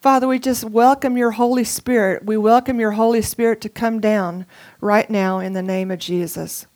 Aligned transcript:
Father, 0.00 0.28
we 0.28 0.38
just 0.38 0.62
welcome 0.62 1.16
your 1.16 1.32
Holy 1.32 1.64
Spirit. 1.64 2.24
We 2.24 2.36
welcome 2.36 2.78
your 2.78 2.92
Holy 2.92 3.20
Spirit 3.20 3.60
to 3.62 3.68
come 3.68 3.98
down 3.98 4.46
right 4.80 5.10
now 5.10 5.40
in 5.40 5.54
the 5.54 5.62
name 5.62 5.90
of 5.90 5.98
Jesus. 5.98 6.66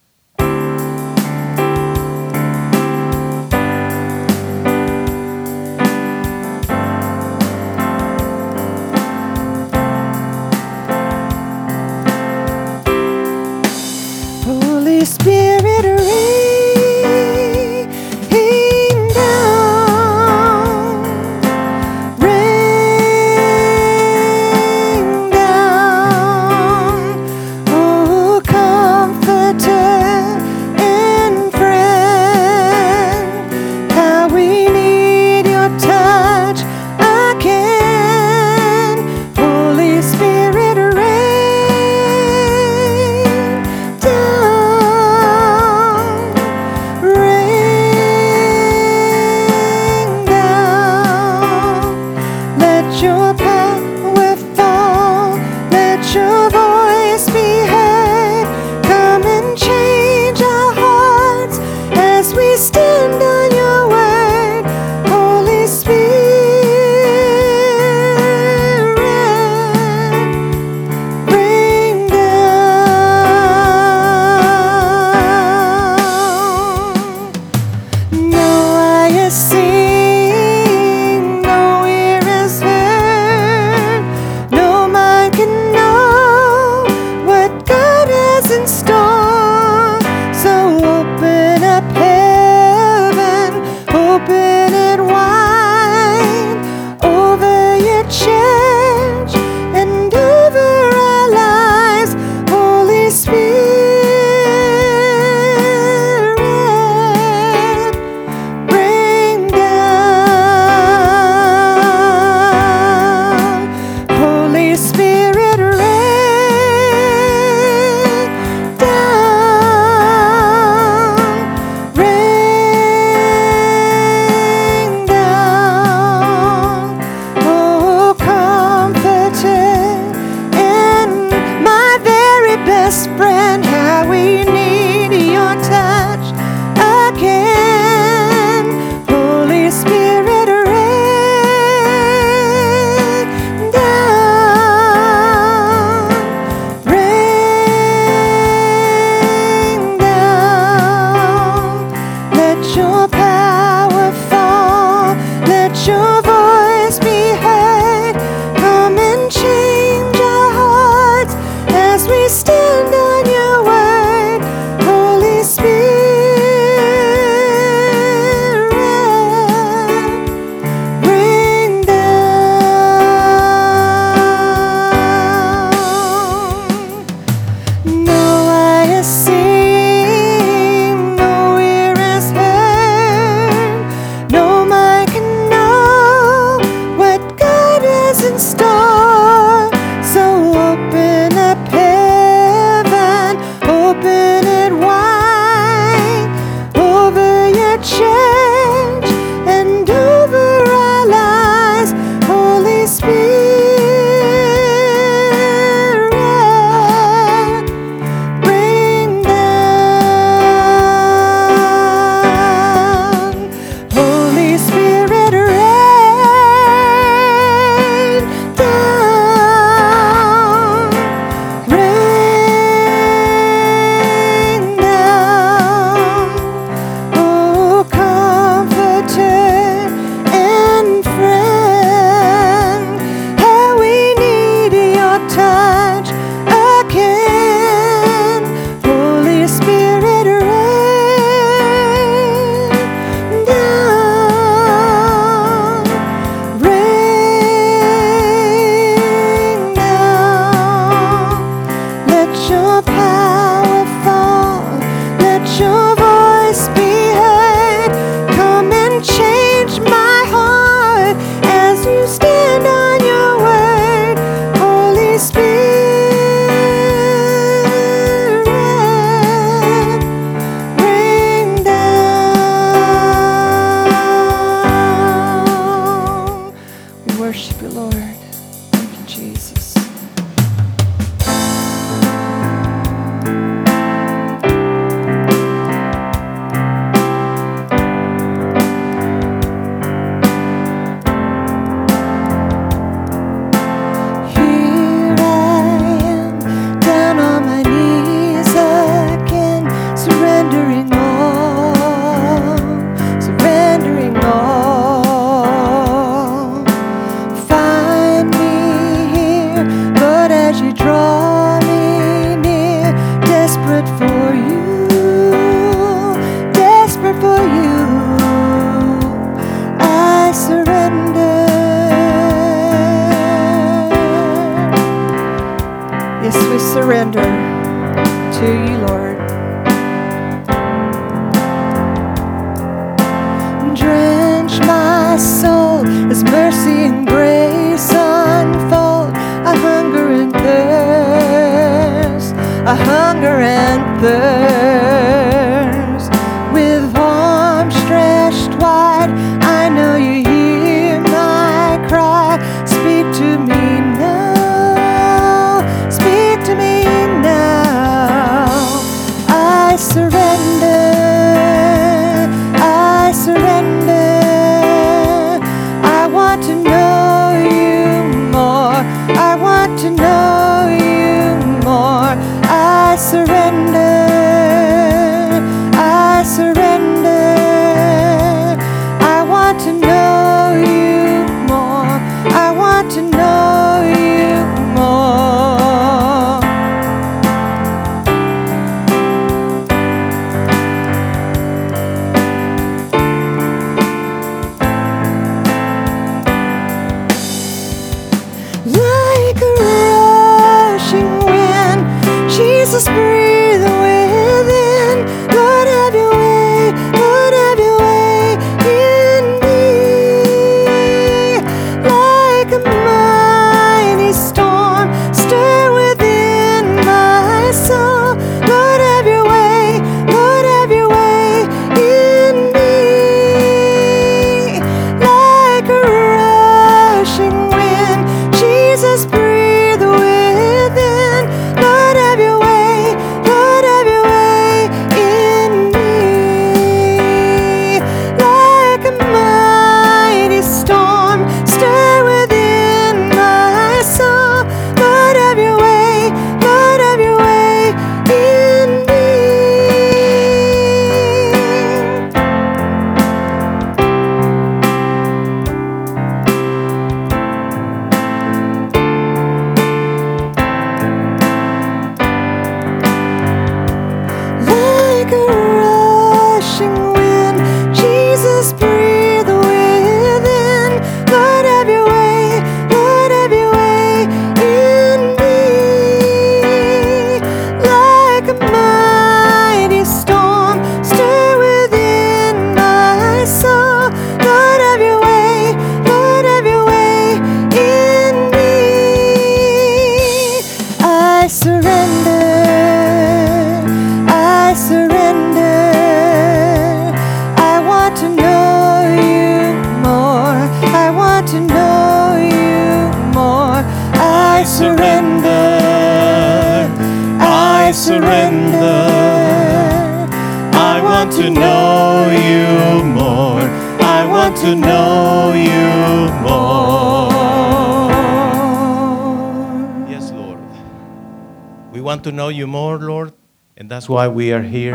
Want 521.83 522.05
to 522.05 522.13
know 522.13 522.29
you 522.29 522.47
more, 522.47 522.79
Lord, 522.79 523.13
and 523.57 523.71
that's 523.71 523.89
why 523.89 524.09
we 524.09 524.33
are 524.33 524.43
here 524.43 524.75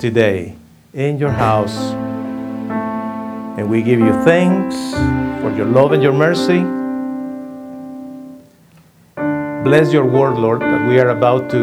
today 0.00 0.54
in 0.92 1.18
your 1.18 1.30
house. 1.30 1.76
And 3.58 3.70
we 3.70 3.82
give 3.82 3.98
you 3.98 4.12
thanks 4.24 4.76
for 5.40 5.54
your 5.56 5.66
love 5.66 5.92
and 5.92 6.02
your 6.02 6.12
mercy. 6.12 6.60
Bless 9.64 9.92
your 9.92 10.04
word, 10.04 10.38
Lord, 10.38 10.60
that 10.60 10.86
we 10.86 11.00
are 11.00 11.08
about 11.08 11.50
to 11.50 11.58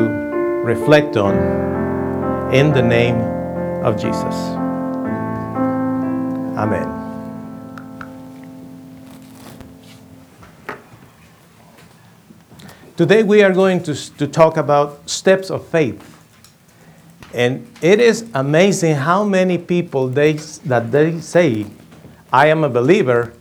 reflect 0.66 1.16
on 1.16 1.36
in 2.54 2.74
the 2.74 2.82
name 2.82 3.16
of 3.84 3.96
Jesus. 3.96 4.36
Amen. 6.58 7.03
Today 12.96 13.24
we 13.24 13.42
are 13.42 13.52
going 13.52 13.82
to, 13.84 13.96
to 14.18 14.28
talk 14.28 14.56
about 14.56 15.10
steps 15.10 15.50
of 15.50 15.68
faith. 15.68 16.00
And 17.34 17.68
it 17.82 18.00
is 18.00 18.30
amazing 18.36 18.94
how 18.94 19.24
many 19.24 19.58
people 19.58 20.08
they, 20.08 20.34
that 20.34 20.92
they 20.92 21.20
say, 21.20 21.66
I 22.32 22.48
am 22.48 22.64
a 22.64 22.70
believer, 22.70 23.34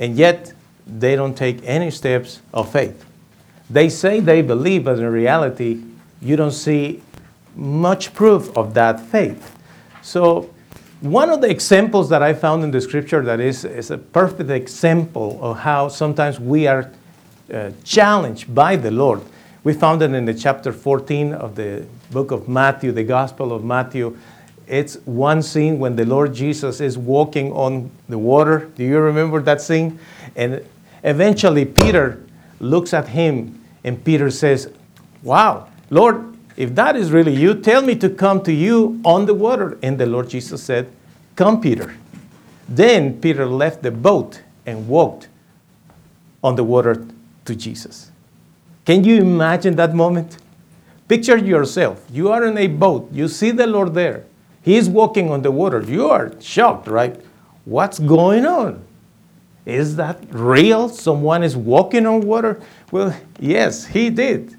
and 0.00 0.16
yet 0.16 0.54
they 0.86 1.14
don't 1.14 1.36
take 1.36 1.60
any 1.62 1.90
steps 1.90 2.40
of 2.54 2.72
faith. 2.72 3.04
They 3.68 3.90
say 3.90 4.20
they 4.20 4.40
believe, 4.40 4.84
but 4.84 4.98
in 4.98 5.04
reality, 5.04 5.82
you 6.22 6.36
don't 6.36 6.52
see 6.52 7.02
much 7.54 8.14
proof 8.14 8.56
of 8.56 8.72
that 8.74 8.98
faith. 8.98 9.58
So, 10.00 10.48
one 11.02 11.28
of 11.28 11.42
the 11.42 11.50
examples 11.50 12.08
that 12.08 12.22
I 12.22 12.32
found 12.32 12.64
in 12.64 12.70
the 12.70 12.80
scripture 12.80 13.22
that 13.24 13.40
is, 13.40 13.66
is 13.66 13.90
a 13.90 13.98
perfect 13.98 14.48
example 14.48 15.38
of 15.42 15.58
how 15.58 15.88
sometimes 15.88 16.40
we 16.40 16.66
are 16.66 16.90
uh, 17.52 17.70
challenged 17.84 18.54
by 18.54 18.76
the 18.76 18.90
Lord. 18.90 19.22
We 19.64 19.72
found 19.72 20.02
it 20.02 20.12
in 20.12 20.24
the 20.24 20.34
chapter 20.34 20.72
14 20.72 21.32
of 21.32 21.56
the 21.56 21.84
book 22.10 22.30
of 22.30 22.48
Matthew, 22.48 22.92
the 22.92 23.04
Gospel 23.04 23.52
of 23.52 23.64
Matthew. 23.64 24.16
It's 24.66 24.96
one 25.04 25.42
scene 25.42 25.78
when 25.78 25.96
the 25.96 26.04
Lord 26.04 26.34
Jesus 26.34 26.80
is 26.80 26.98
walking 26.98 27.52
on 27.52 27.90
the 28.08 28.18
water. 28.18 28.70
Do 28.76 28.84
you 28.84 28.98
remember 28.98 29.40
that 29.42 29.60
scene? 29.60 29.98
And 30.34 30.64
eventually 31.02 31.64
Peter 31.64 32.24
looks 32.60 32.94
at 32.94 33.08
him 33.08 33.60
and 33.84 34.04
Peter 34.04 34.30
says, 34.30 34.72
Wow, 35.22 35.68
Lord, 35.90 36.36
if 36.56 36.74
that 36.74 36.96
is 36.96 37.10
really 37.12 37.34
you, 37.34 37.54
tell 37.54 37.82
me 37.82 37.94
to 37.96 38.08
come 38.08 38.42
to 38.44 38.52
you 38.52 39.00
on 39.04 39.26
the 39.26 39.34
water. 39.34 39.78
And 39.82 39.98
the 39.98 40.06
Lord 40.06 40.28
Jesus 40.28 40.62
said, 40.62 40.88
Come, 41.36 41.60
Peter. 41.60 41.94
Then 42.68 43.20
Peter 43.20 43.46
left 43.46 43.82
the 43.82 43.90
boat 43.90 44.42
and 44.64 44.88
walked 44.88 45.28
on 46.42 46.56
the 46.56 46.64
water 46.64 47.06
to 47.46 47.56
Jesus. 47.56 48.10
Can 48.84 49.04
you 49.04 49.16
imagine 49.16 49.76
that 49.76 49.94
moment? 49.94 50.38
Picture 51.08 51.36
yourself. 51.36 52.04
You 52.10 52.30
are 52.30 52.44
in 52.44 52.58
a 52.58 52.66
boat. 52.66 53.08
You 53.12 53.28
see 53.28 53.50
the 53.50 53.66
Lord 53.66 53.94
there. 53.94 54.24
He 54.62 54.76
is 54.76 54.88
walking 54.88 55.30
on 55.30 55.42
the 55.42 55.50
water. 55.50 55.80
You 55.80 56.08
are 56.08 56.32
shocked, 56.40 56.88
right? 56.88 57.20
What's 57.64 57.98
going 57.98 58.44
on? 58.44 58.84
Is 59.64 59.96
that 59.96 60.18
real? 60.30 60.88
Someone 60.88 61.42
is 61.42 61.56
walking 61.56 62.06
on 62.06 62.20
water? 62.20 62.60
Well, 62.90 63.16
yes, 63.40 63.86
he 63.86 64.10
did. 64.10 64.56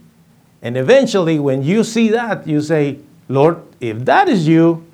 And 0.61 0.75
eventually, 0.75 1.39
when 1.39 1.63
you 1.63 1.83
see 1.83 2.09
that, 2.09 2.47
you 2.47 2.61
say, 2.61 2.99
Lord, 3.29 3.61
if 3.79 4.03
that 4.05 4.27
is 4.27 4.47
you, 4.47 4.85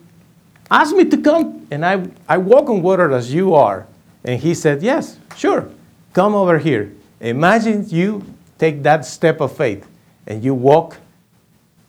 ask 0.70 0.96
me 0.96 1.06
to 1.06 1.18
come 1.18 1.66
and 1.72 1.86
I, 1.86 2.08
I 2.28 2.38
walk 2.38 2.70
on 2.70 2.82
water 2.82 3.12
as 3.12 3.34
you 3.34 3.56
are. 3.56 3.88
And 4.24 4.40
he 4.40 4.54
said, 4.54 4.84
Yes, 4.84 5.18
sure, 5.36 5.70
come 6.14 6.36
over 6.36 6.60
here. 6.60 6.92
Imagine 7.24 7.88
you 7.88 8.22
take 8.58 8.84
that 8.84 9.06
step 9.06 9.40
of 9.40 9.56
faith 9.56 9.88
and 10.28 10.44
you 10.44 10.54
walk 10.54 10.98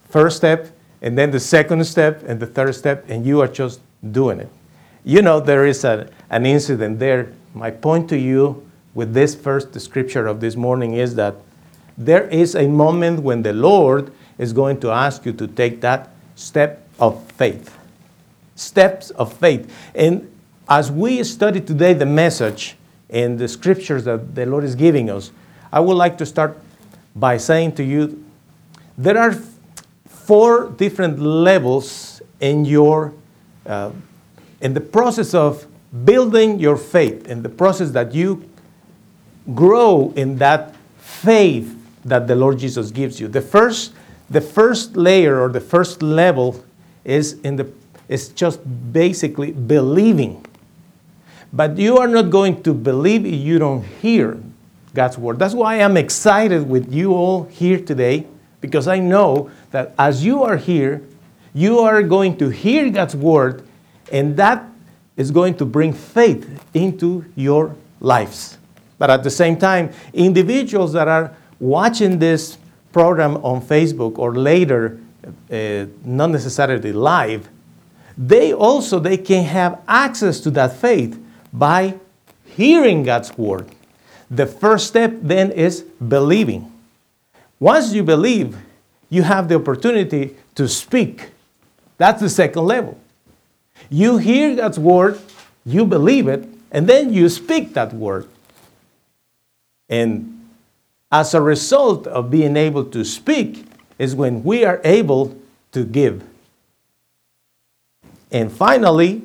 first 0.08 0.36
step 0.36 0.70
and 1.02 1.18
then 1.18 1.32
the 1.32 1.40
second 1.40 1.84
step 1.84 2.22
and 2.24 2.38
the 2.38 2.46
third 2.46 2.72
step 2.74 3.04
and 3.08 3.26
you 3.26 3.40
are 3.40 3.48
just 3.48 3.80
doing 4.12 4.38
it. 4.38 4.48
You 5.02 5.22
know, 5.22 5.40
there 5.40 5.66
is 5.66 5.84
a, 5.84 6.08
an 6.30 6.46
incident 6.46 7.00
there. 7.00 7.32
My 7.52 7.72
point 7.72 8.08
to 8.10 8.16
you 8.16 8.64
with 8.94 9.12
this 9.12 9.34
first 9.34 9.78
scripture 9.80 10.28
of 10.28 10.40
this 10.40 10.54
morning 10.54 10.94
is 10.94 11.16
that 11.16 11.34
there 11.98 12.28
is 12.28 12.54
a 12.54 12.68
moment 12.68 13.20
when 13.20 13.42
the 13.42 13.52
Lord 13.52 14.12
is 14.38 14.52
going 14.52 14.78
to 14.80 14.90
ask 14.90 15.26
you 15.26 15.32
to 15.32 15.48
take 15.48 15.80
that 15.80 16.10
step 16.36 16.86
of 17.00 17.20
faith. 17.32 17.76
Steps 18.54 19.10
of 19.10 19.32
faith. 19.32 19.72
And 19.96 20.30
as 20.68 20.92
we 20.92 21.24
study 21.24 21.60
today 21.60 21.92
the 21.92 22.06
message 22.06 22.76
and 23.14 23.38
the 23.38 23.46
scriptures 23.48 24.04
that 24.04 24.34
the 24.34 24.44
Lord 24.44 24.64
is 24.64 24.74
giving 24.74 25.08
us, 25.08 25.30
I 25.72 25.80
would 25.80 25.96
like 25.96 26.18
to 26.18 26.26
start 26.26 26.58
by 27.14 27.36
saying 27.38 27.76
to 27.76 27.84
you 27.84 28.22
there 28.98 29.16
are 29.16 29.40
four 30.06 30.68
different 30.70 31.20
levels 31.20 32.20
in 32.40 32.64
your 32.64 33.14
uh, 33.66 33.92
in 34.60 34.74
the 34.74 34.80
process 34.80 35.32
of 35.32 35.66
building 36.04 36.58
your 36.58 36.76
faith 36.76 37.26
in 37.28 37.42
the 37.42 37.48
process 37.48 37.92
that 37.92 38.12
you 38.12 38.48
grow 39.54 40.12
in 40.16 40.36
that 40.38 40.74
faith 40.98 41.76
that 42.04 42.26
the 42.26 42.34
Lord 42.34 42.58
Jesus 42.58 42.90
gives 42.90 43.20
you. 43.20 43.28
The 43.28 43.40
first, 43.40 43.92
the 44.28 44.40
first 44.40 44.96
layer 44.96 45.40
or 45.40 45.48
the 45.48 45.60
first 45.60 46.02
level 46.02 46.64
is 47.04 47.34
in 47.40 47.56
the 47.56 47.70
is 48.08 48.28
just 48.30 48.60
basically 48.92 49.52
believing. 49.52 50.44
But 51.54 51.78
you 51.78 51.98
are 51.98 52.08
not 52.08 52.30
going 52.30 52.64
to 52.64 52.74
believe 52.74 53.24
if 53.24 53.34
you 53.34 53.60
don't 53.60 53.84
hear 54.02 54.40
God's 54.92 55.16
word. 55.16 55.38
That's 55.38 55.54
why 55.54 55.76
I'm 55.76 55.96
excited 55.96 56.68
with 56.68 56.92
you 56.92 57.14
all 57.14 57.44
here 57.44 57.78
today 57.78 58.26
because 58.60 58.88
I 58.88 58.98
know 58.98 59.52
that 59.70 59.94
as 59.96 60.24
you 60.24 60.42
are 60.42 60.56
here, 60.56 61.02
you 61.54 61.78
are 61.78 62.02
going 62.02 62.36
to 62.38 62.48
hear 62.48 62.90
God's 62.90 63.14
word 63.14 63.64
and 64.10 64.36
that 64.36 64.64
is 65.16 65.30
going 65.30 65.54
to 65.58 65.64
bring 65.64 65.92
faith 65.92 66.60
into 66.74 67.24
your 67.36 67.76
lives. 68.00 68.58
But 68.98 69.10
at 69.10 69.22
the 69.22 69.30
same 69.30 69.56
time, 69.56 69.92
individuals 70.12 70.92
that 70.94 71.06
are 71.06 71.36
watching 71.60 72.18
this 72.18 72.58
program 72.92 73.36
on 73.44 73.62
Facebook 73.62 74.18
or 74.18 74.34
later, 74.34 74.98
uh, 75.52 75.86
not 76.04 76.30
necessarily 76.30 76.92
live, 76.92 77.48
they 78.18 78.52
also 78.52 78.98
they 78.98 79.16
can 79.16 79.44
have 79.44 79.80
access 79.86 80.40
to 80.40 80.50
that 80.50 80.76
faith 80.76 81.20
by 81.54 81.94
hearing 82.44 83.04
God's 83.04 83.38
word. 83.38 83.70
The 84.28 84.46
first 84.46 84.88
step 84.88 85.14
then 85.22 85.52
is 85.52 85.82
believing. 85.82 86.70
Once 87.60 87.92
you 87.92 88.02
believe, 88.02 88.58
you 89.08 89.22
have 89.22 89.48
the 89.48 89.54
opportunity 89.54 90.36
to 90.56 90.68
speak. 90.68 91.30
That's 91.96 92.20
the 92.20 92.28
second 92.28 92.64
level. 92.64 92.98
You 93.88 94.18
hear 94.18 94.56
God's 94.56 94.78
word, 94.78 95.20
you 95.64 95.86
believe 95.86 96.26
it, 96.26 96.48
and 96.72 96.88
then 96.88 97.12
you 97.12 97.28
speak 97.28 97.74
that 97.74 97.92
word. 97.94 98.28
And 99.88 100.50
as 101.12 101.34
a 101.34 101.40
result 101.40 102.08
of 102.08 102.30
being 102.30 102.56
able 102.56 102.84
to 102.86 103.04
speak 103.04 103.64
is 103.98 104.16
when 104.16 104.42
we 104.42 104.64
are 104.64 104.80
able 104.82 105.38
to 105.70 105.84
give. 105.84 106.24
And 108.32 108.50
finally, 108.50 109.22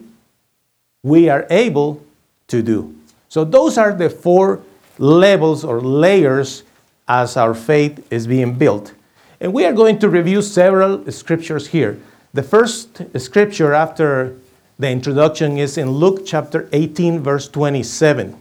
we 1.02 1.30
are 1.30 1.48
able 1.50 2.04
to 2.50 2.62
do. 2.62 2.96
So, 3.30 3.44
those 3.44 3.78
are 3.78 3.94
the 3.94 4.10
four 4.10 4.62
levels 4.98 5.64
or 5.64 5.82
layers 5.82 6.64
as 7.08 7.38
our 7.38 7.54
faith 7.54 8.06
is 8.12 8.28
being 8.28 8.54
built. 8.54 8.94
And 9.40 9.54
we 9.54 9.66
are 9.66 9.74
going 9.74 10.00
to 10.00 10.10
review 10.10 10.42
several 10.42 11.10
scriptures 11.12 11.68
here. 11.68 12.00
The 12.34 12.44
first 12.44 13.02
scripture 13.20 13.74
after 13.74 14.36
the 14.78 14.90
introduction 14.90 15.58
is 15.58 15.78
in 15.78 15.90
Luke 15.92 16.26
chapter 16.26 16.70
18, 16.72 17.20
verse 17.22 17.48
27. 17.48 18.38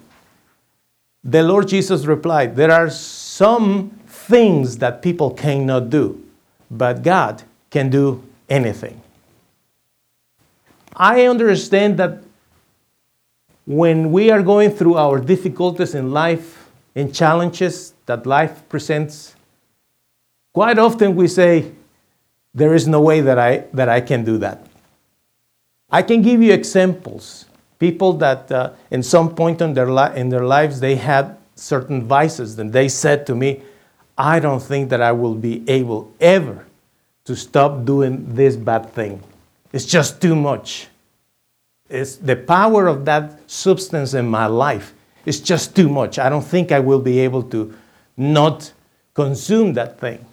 The 1.25 1.43
Lord 1.43 1.69
Jesus 1.69 2.05
replied, 2.05 2.57
There 2.57 2.71
are 2.71 2.91
some 2.91 3.91
things 4.07 4.79
that 4.79 5.03
people 5.03 5.31
cannot 5.31 5.91
do, 5.91 6.23
but 6.71 7.03
God 7.03 7.43
can 7.71 7.91
do 7.91 8.23
anything. 8.49 9.00
I 10.95 11.27
understand 11.27 11.99
that 11.99 12.23
when 13.69 14.11
we 14.11 14.31
are 14.31 14.43
going 14.43 14.71
through 14.71 14.97
our 14.97 15.19
difficulties 15.21 15.95
in 15.95 16.11
life 16.11 16.71
and 16.95 17.15
challenges 17.15 17.93
that 18.07 18.25
life 18.25 18.67
presents, 18.71 19.37
quite 20.55 20.79
often 20.79 21.15
we 21.15 21.29
say, 21.29 21.71
There 22.55 22.75
is 22.75 22.89
no 22.89 23.03
way 23.03 23.21
that 23.21 23.39
I, 23.39 23.65
that 23.75 23.91
I 23.91 24.01
can 24.01 24.25
do 24.25 24.39
that. 24.39 24.67
I 25.91 26.01
can 26.01 26.23
give 26.23 26.41
you 26.41 26.55
examples. 26.55 27.45
People 27.79 28.15
that 28.15 28.51
uh, 28.51 28.71
in 28.91 29.03
some 29.03 29.35
point 29.35 29.61
in 29.61 29.75
their, 29.75 29.91
li- 29.93 30.17
in 30.17 30.31
their 30.31 30.47
lives 30.47 30.81
they 30.81 30.97
had 30.97 31.37
certain 31.55 32.05
vices 32.05 32.59
and 32.59 32.73
they 32.73 32.89
said 32.89 33.27
to 33.27 33.35
me 33.35 33.61
i 34.17 34.39
don't 34.39 34.63
think 34.63 34.91
that 34.91 35.03
i 35.03 35.11
will 35.11 35.35
be 35.35 35.69
able 35.69 36.09
ever 36.21 36.65
to 37.25 37.35
stop 37.35 37.85
doing 37.85 38.33
this 38.35 38.55
bad 38.55 38.89
thing. 38.91 39.21
It's 39.73 39.85
just 39.85 40.23
too 40.23 40.37
much 40.37 40.87
it's 41.88 42.16
the 42.16 42.37
power 42.37 42.87
of 42.87 43.04
that 43.04 43.38
substance 43.50 44.14
in 44.14 44.28
my 44.28 44.47
life 44.47 44.95
is 45.25 45.40
just 45.40 45.75
too 45.75 45.88
much 45.88 46.18
i 46.18 46.28
don't 46.28 46.45
think 46.45 46.73
i 46.73 46.80
will 46.80 47.00
be 47.00 47.18
able 47.18 47.42
to 47.42 47.75
not 48.16 48.73
consume 49.14 49.73
that 49.73 49.99
thing 49.99 50.25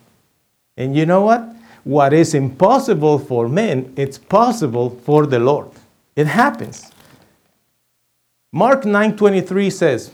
and 0.77 0.95
you 0.95 1.05
know 1.05 1.21
what 1.21 1.41
what 1.83 2.13
is 2.13 2.33
impossible 2.33 3.19
for 3.19 3.47
men 3.47 3.93
it's 3.95 4.17
possible 4.17 4.89
for 4.89 5.25
the 5.25 5.39
lord 5.39 5.69
it 6.15 6.27
happens 6.27 6.91
Mark 8.55 8.83
9:23 8.83 9.69
says, 9.69 10.12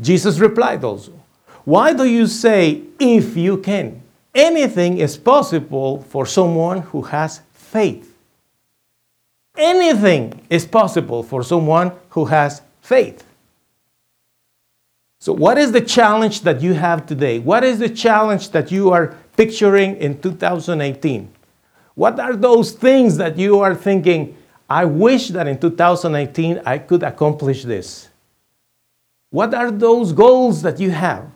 Jesus 0.00 0.38
replied 0.38 0.82
also, 0.82 1.12
Why 1.66 1.92
do 1.92 2.04
you 2.04 2.26
say, 2.26 2.84
if 2.98 3.36
you 3.36 3.58
can? 3.58 4.00
Anything 4.34 4.96
is 4.96 5.18
possible 5.18 6.00
for 6.08 6.24
someone 6.24 6.80
who 6.80 7.02
has 7.02 7.42
faith. 7.52 8.07
Anything 9.58 10.40
is 10.48 10.64
possible 10.64 11.24
for 11.24 11.42
someone 11.42 11.92
who 12.10 12.26
has 12.26 12.62
faith. 12.80 13.24
So, 15.18 15.32
what 15.32 15.58
is 15.58 15.72
the 15.72 15.80
challenge 15.80 16.42
that 16.42 16.62
you 16.62 16.74
have 16.74 17.04
today? 17.04 17.40
What 17.40 17.64
is 17.64 17.80
the 17.80 17.88
challenge 17.88 18.50
that 18.50 18.70
you 18.70 18.92
are 18.92 19.16
picturing 19.36 19.96
in 19.96 20.20
2018? 20.20 21.28
What 21.96 22.20
are 22.20 22.36
those 22.36 22.70
things 22.70 23.16
that 23.16 23.36
you 23.36 23.58
are 23.58 23.74
thinking, 23.74 24.36
I 24.70 24.84
wish 24.84 25.28
that 25.30 25.48
in 25.48 25.58
2018 25.58 26.62
I 26.64 26.78
could 26.78 27.02
accomplish 27.02 27.64
this. 27.64 28.08
What 29.30 29.52
are 29.52 29.72
those 29.72 30.12
goals 30.12 30.62
that 30.62 30.78
you 30.78 30.92
have? 30.92 31.28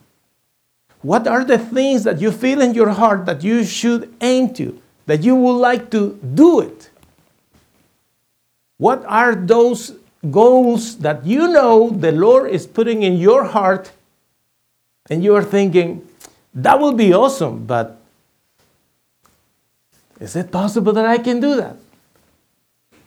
What 1.00 1.26
are 1.26 1.44
the 1.44 1.58
things 1.58 2.04
that 2.04 2.20
you 2.20 2.30
feel 2.30 2.60
in 2.60 2.74
your 2.74 2.90
heart 2.90 3.26
that 3.26 3.42
you 3.42 3.64
should 3.64 4.14
aim 4.20 4.54
to, 4.54 4.80
that 5.06 5.24
you 5.24 5.34
would 5.34 5.58
like 5.58 5.90
to 5.90 6.16
do 6.34 6.60
it? 6.60 6.91
What 8.82 9.04
are 9.06 9.36
those 9.36 9.94
goals 10.28 10.98
that 10.98 11.24
you 11.24 11.46
know 11.46 11.90
the 11.90 12.10
Lord 12.10 12.50
is 12.50 12.66
putting 12.66 13.04
in 13.04 13.16
your 13.16 13.44
heart 13.44 13.92
and 15.08 15.22
you 15.22 15.36
are 15.36 15.44
thinking, 15.44 16.04
that 16.52 16.80
will 16.80 16.92
be 16.92 17.14
awesome, 17.14 17.64
but 17.64 18.02
is 20.18 20.34
it 20.34 20.50
possible 20.50 20.92
that 20.94 21.06
I 21.06 21.18
can 21.18 21.38
do 21.38 21.54
that? 21.54 21.76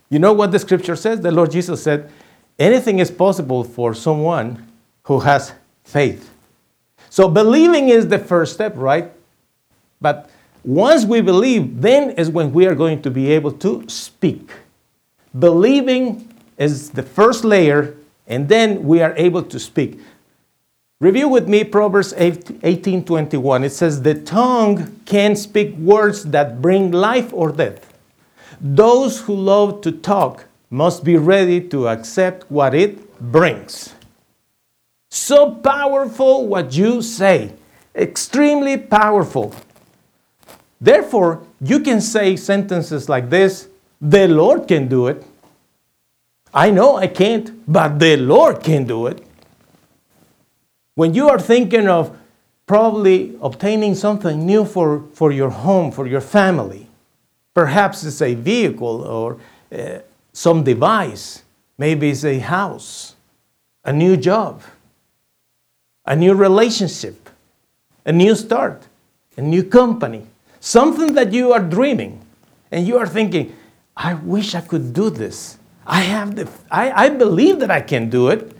You 0.09 0.19
know 0.19 0.31
what 0.31 0.53
the 0.53 0.59
scripture 0.59 0.95
says? 0.95 1.19
The 1.19 1.31
Lord 1.31 1.51
Jesus 1.51 1.83
said, 1.83 2.09
anything 2.57 2.99
is 2.99 3.11
possible 3.11 3.65
for 3.65 3.93
someone 3.93 4.65
who 5.03 5.19
has 5.19 5.51
faith. 5.83 6.31
So 7.09 7.27
believing 7.27 7.89
is 7.89 8.07
the 8.07 8.19
first 8.19 8.53
step, 8.53 8.77
right? 8.77 9.11
But 9.99 10.29
once 10.63 11.03
we 11.03 11.19
believe, 11.19 11.81
then 11.81 12.11
is 12.11 12.29
when 12.29 12.53
we 12.53 12.65
are 12.65 12.75
going 12.75 13.01
to 13.01 13.11
be 13.11 13.29
able 13.33 13.51
to 13.51 13.83
speak. 13.89 14.51
Believing 15.37 16.33
is 16.57 16.91
the 16.91 17.03
first 17.03 17.43
layer, 17.43 17.95
and 18.27 18.47
then 18.47 18.85
we 18.85 19.01
are 19.01 19.13
able 19.17 19.43
to 19.43 19.59
speak. 19.59 19.99
Review 21.01 21.27
with 21.27 21.49
me 21.49 21.65
Proverbs 21.65 22.13
18 22.17 23.03
21. 23.03 23.63
It 23.65 23.71
says, 23.71 24.01
The 24.01 24.15
tongue 24.15 25.01
can 25.05 25.35
speak 25.35 25.75
words 25.75 26.23
that 26.25 26.61
bring 26.61 26.91
life 26.91 27.33
or 27.33 27.51
death. 27.51 27.93
Those 28.61 29.21
who 29.21 29.35
love 29.35 29.81
to 29.81 29.91
talk 29.91 30.45
must 30.69 31.03
be 31.03 31.17
ready 31.17 31.59
to 31.69 31.89
accept 31.89 32.49
what 32.49 32.73
it 32.73 33.19
brings. 33.19 33.93
So 35.11 35.51
powerful 35.51 36.47
what 36.47 36.75
you 36.75 37.01
say, 37.01 37.53
extremely 37.93 38.77
powerful. 38.77 39.53
Therefore, 40.79 41.43
you 41.59 41.81
can 41.81 41.99
say 41.99 42.35
sentences 42.35 43.09
like 43.09 43.29
this 43.29 43.67
The 44.01 44.27
Lord 44.27 44.67
can 44.67 44.87
do 44.87 45.07
it. 45.07 45.23
I 46.53 46.71
know 46.71 46.95
I 46.95 47.07
can't, 47.07 47.51
but 47.71 47.99
the 47.99 48.17
Lord 48.17 48.63
can 48.63 48.85
do 48.85 49.07
it. 49.07 49.25
When 50.95 51.13
you 51.13 51.27
are 51.29 51.39
thinking 51.39 51.87
of 51.87 52.17
probably 52.65 53.37
obtaining 53.41 53.95
something 53.95 54.45
new 54.45 54.65
for, 54.65 55.03
for 55.13 55.31
your 55.31 55.49
home, 55.49 55.91
for 55.91 56.07
your 56.07 56.21
family, 56.21 56.87
perhaps 57.53 58.03
it's 58.03 58.21
a 58.21 58.33
vehicle 58.33 59.01
or 59.03 59.37
uh, 59.71 59.99
some 60.33 60.63
device, 60.63 61.43
maybe 61.77 62.09
it's 62.09 62.23
a 62.23 62.39
house, 62.39 63.15
a 63.83 63.91
new 63.91 64.17
job, 64.17 64.61
a 66.05 66.15
new 66.15 66.33
relationship, 66.33 67.29
a 68.05 68.11
new 68.11 68.35
start, 68.35 68.83
a 69.37 69.41
new 69.41 69.63
company, 69.63 70.25
something 70.59 71.13
that 71.13 71.33
you 71.33 71.51
are 71.51 71.59
dreaming 71.59 72.21
and 72.71 72.87
you 72.87 72.97
are 72.97 73.07
thinking, 73.07 73.55
I 73.95 74.13
wish 74.15 74.55
I 74.55 74.61
could 74.61 74.93
do 74.93 75.09
this. 75.09 75.57
I 75.85 76.01
have 76.01 76.35
the, 76.35 76.49
I, 76.69 77.05
I 77.05 77.09
believe 77.09 77.59
that 77.59 77.71
I 77.71 77.81
can 77.81 78.09
do 78.09 78.29
it. 78.29 78.55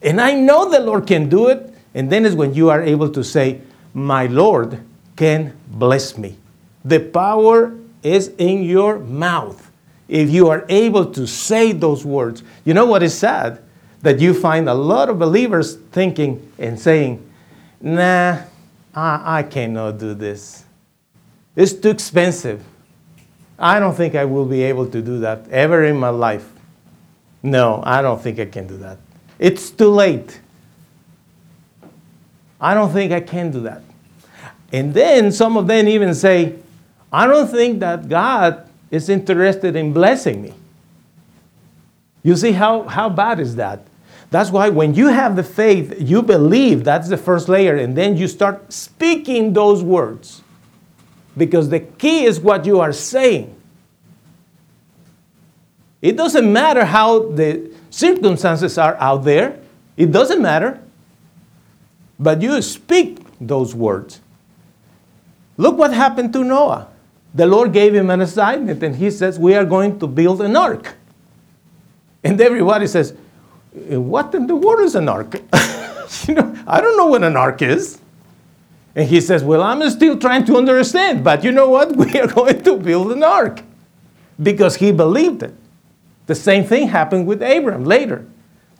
And 0.00 0.20
I 0.20 0.32
know 0.32 0.70
the 0.70 0.80
Lord 0.80 1.06
can 1.06 1.28
do 1.28 1.48
it. 1.48 1.74
And 1.94 2.10
then 2.10 2.24
is 2.24 2.34
when 2.34 2.54
you 2.54 2.70
are 2.70 2.82
able 2.82 3.10
to 3.10 3.22
say, 3.22 3.60
My 3.92 4.26
Lord 4.26 4.80
can 5.16 5.56
bless 5.68 6.16
me. 6.16 6.38
The 6.84 7.00
power 7.00 7.76
is 8.02 8.28
in 8.38 8.62
your 8.62 8.98
mouth. 8.98 9.70
If 10.08 10.30
you 10.30 10.48
are 10.48 10.64
able 10.68 11.06
to 11.12 11.26
say 11.26 11.72
those 11.72 12.04
words, 12.04 12.42
you 12.64 12.74
know 12.74 12.86
what 12.86 13.02
is 13.02 13.16
sad? 13.16 13.62
That 14.02 14.18
you 14.20 14.34
find 14.34 14.68
a 14.68 14.74
lot 14.74 15.08
of 15.08 15.18
believers 15.18 15.76
thinking 15.92 16.52
and 16.58 16.78
saying, 16.78 17.24
Nah, 17.80 18.42
I, 18.94 19.38
I 19.38 19.42
cannot 19.42 19.98
do 19.98 20.14
this. 20.14 20.64
It's 21.54 21.72
too 21.72 21.90
expensive. 21.90 22.64
I 23.62 23.78
don't 23.78 23.94
think 23.94 24.16
I 24.16 24.24
will 24.24 24.44
be 24.44 24.62
able 24.62 24.88
to 24.88 25.00
do 25.00 25.20
that 25.20 25.48
ever 25.48 25.84
in 25.84 25.96
my 25.96 26.08
life. 26.08 26.50
No, 27.44 27.80
I 27.86 28.02
don't 28.02 28.20
think 28.20 28.40
I 28.40 28.46
can 28.46 28.66
do 28.66 28.76
that. 28.78 28.98
It's 29.38 29.70
too 29.70 29.88
late. 29.88 30.40
I 32.60 32.74
don't 32.74 32.92
think 32.92 33.12
I 33.12 33.20
can 33.20 33.52
do 33.52 33.60
that. 33.60 33.82
And 34.72 34.92
then 34.92 35.30
some 35.30 35.56
of 35.56 35.68
them 35.68 35.86
even 35.86 36.12
say, 36.12 36.56
I 37.12 37.26
don't 37.26 37.48
think 37.48 37.78
that 37.80 38.08
God 38.08 38.68
is 38.90 39.08
interested 39.08 39.76
in 39.76 39.92
blessing 39.92 40.42
me. 40.42 40.54
You 42.24 42.36
see 42.36 42.52
how, 42.52 42.82
how 42.84 43.08
bad 43.08 43.38
is 43.38 43.56
that? 43.56 43.86
That's 44.30 44.50
why 44.50 44.70
when 44.70 44.94
you 44.94 45.08
have 45.08 45.36
the 45.36 45.42
faith, 45.42 45.94
you 46.00 46.22
believe, 46.22 46.84
that's 46.84 47.08
the 47.08 47.16
first 47.16 47.48
layer, 47.48 47.76
and 47.76 47.96
then 47.96 48.16
you 48.16 48.26
start 48.26 48.72
speaking 48.72 49.52
those 49.52 49.84
words. 49.84 50.41
Because 51.36 51.68
the 51.68 51.80
key 51.80 52.24
is 52.24 52.40
what 52.40 52.66
you 52.66 52.80
are 52.80 52.92
saying. 52.92 53.54
It 56.02 56.16
doesn't 56.16 56.52
matter 56.52 56.84
how 56.84 57.30
the 57.30 57.72
circumstances 57.90 58.76
are 58.76 58.96
out 58.96 59.24
there, 59.24 59.60
it 59.96 60.10
doesn't 60.10 60.42
matter. 60.42 60.80
But 62.18 62.42
you 62.42 62.60
speak 62.62 63.18
those 63.40 63.74
words. 63.74 64.20
Look 65.56 65.76
what 65.76 65.92
happened 65.92 66.32
to 66.34 66.44
Noah. 66.44 66.88
The 67.34 67.46
Lord 67.46 67.72
gave 67.72 67.94
him 67.94 68.10
an 68.10 68.20
assignment, 68.20 68.82
and 68.82 68.96
he 68.96 69.10
says, 69.10 69.38
We 69.38 69.54
are 69.54 69.64
going 69.64 69.98
to 70.00 70.06
build 70.06 70.42
an 70.42 70.56
ark. 70.56 70.94
And 72.22 72.40
everybody 72.40 72.86
says, 72.86 73.14
What 73.72 74.34
in 74.34 74.46
the 74.46 74.56
world 74.56 74.80
is 74.80 74.94
an 74.94 75.08
ark? 75.08 75.34
you 76.28 76.34
know, 76.34 76.56
I 76.66 76.80
don't 76.80 76.96
know 76.96 77.06
what 77.06 77.24
an 77.24 77.36
ark 77.36 77.62
is. 77.62 78.01
And 78.94 79.08
he 79.08 79.20
says, 79.20 79.42
Well, 79.42 79.62
I'm 79.62 79.88
still 79.90 80.18
trying 80.18 80.44
to 80.46 80.56
understand, 80.56 81.24
but 81.24 81.44
you 81.44 81.52
know 81.52 81.68
what? 81.68 81.96
We 81.96 82.18
are 82.20 82.26
going 82.26 82.62
to 82.62 82.76
build 82.76 83.12
an 83.12 83.22
ark 83.22 83.62
because 84.42 84.76
he 84.76 84.92
believed 84.92 85.42
it. 85.42 85.54
The 86.26 86.34
same 86.34 86.64
thing 86.64 86.88
happened 86.88 87.26
with 87.26 87.42
Abram 87.42 87.84
later. 87.84 88.26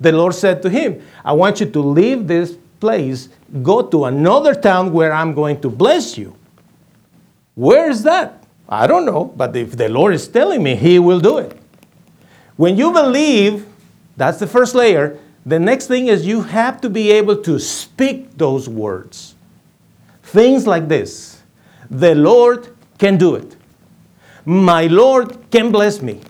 The 0.01 0.12
Lord 0.12 0.35
said 0.35 0.62
to 0.62 0.70
him, 0.70 1.03
I 1.25 1.33
want 1.33 1.61
you 1.61 1.66
to 1.66 1.81
leave 1.81 2.27
this 2.27 2.57
place, 2.81 3.29
go 3.62 3.83
to 3.83 4.07
another 4.07 4.55
town 4.55 4.92
where 4.92 5.12
I'm 5.12 5.35
going 5.35 5.61
to 5.61 5.70
bless 5.70 6.18
you. 6.18 6.37
Where 7.55 7.90
is 7.90 8.03
that? 8.03 8.42
I 8.68 8.87
don't 8.87 9.05
know, 9.05 9.27
but 9.37 9.55
if 9.55 9.77
the 9.77 9.88
Lord 9.88 10.14
is 10.14 10.27
telling 10.27 10.62
me, 10.62 10.75
He 10.75 10.98
will 10.98 11.20
do 11.20 11.38
it. 11.38 11.57
When 12.57 12.77
you 12.77 12.92
believe, 12.92 13.66
that's 14.16 14.38
the 14.38 14.46
first 14.46 14.75
layer. 14.75 15.18
The 15.44 15.59
next 15.59 15.87
thing 15.87 16.07
is 16.07 16.27
you 16.27 16.42
have 16.42 16.81
to 16.81 16.88
be 16.88 17.11
able 17.11 17.37
to 17.42 17.59
speak 17.59 18.37
those 18.38 18.68
words. 18.68 19.35
Things 20.33 20.66
like 20.66 20.88
this 20.88 21.42
The 21.90 22.14
Lord 22.14 22.75
can 22.99 23.18
do 23.18 23.35
it. 23.35 23.57
My 24.45 24.87
Lord 24.87 25.37
can 25.51 25.71
bless 25.71 26.01
me. 26.01 26.21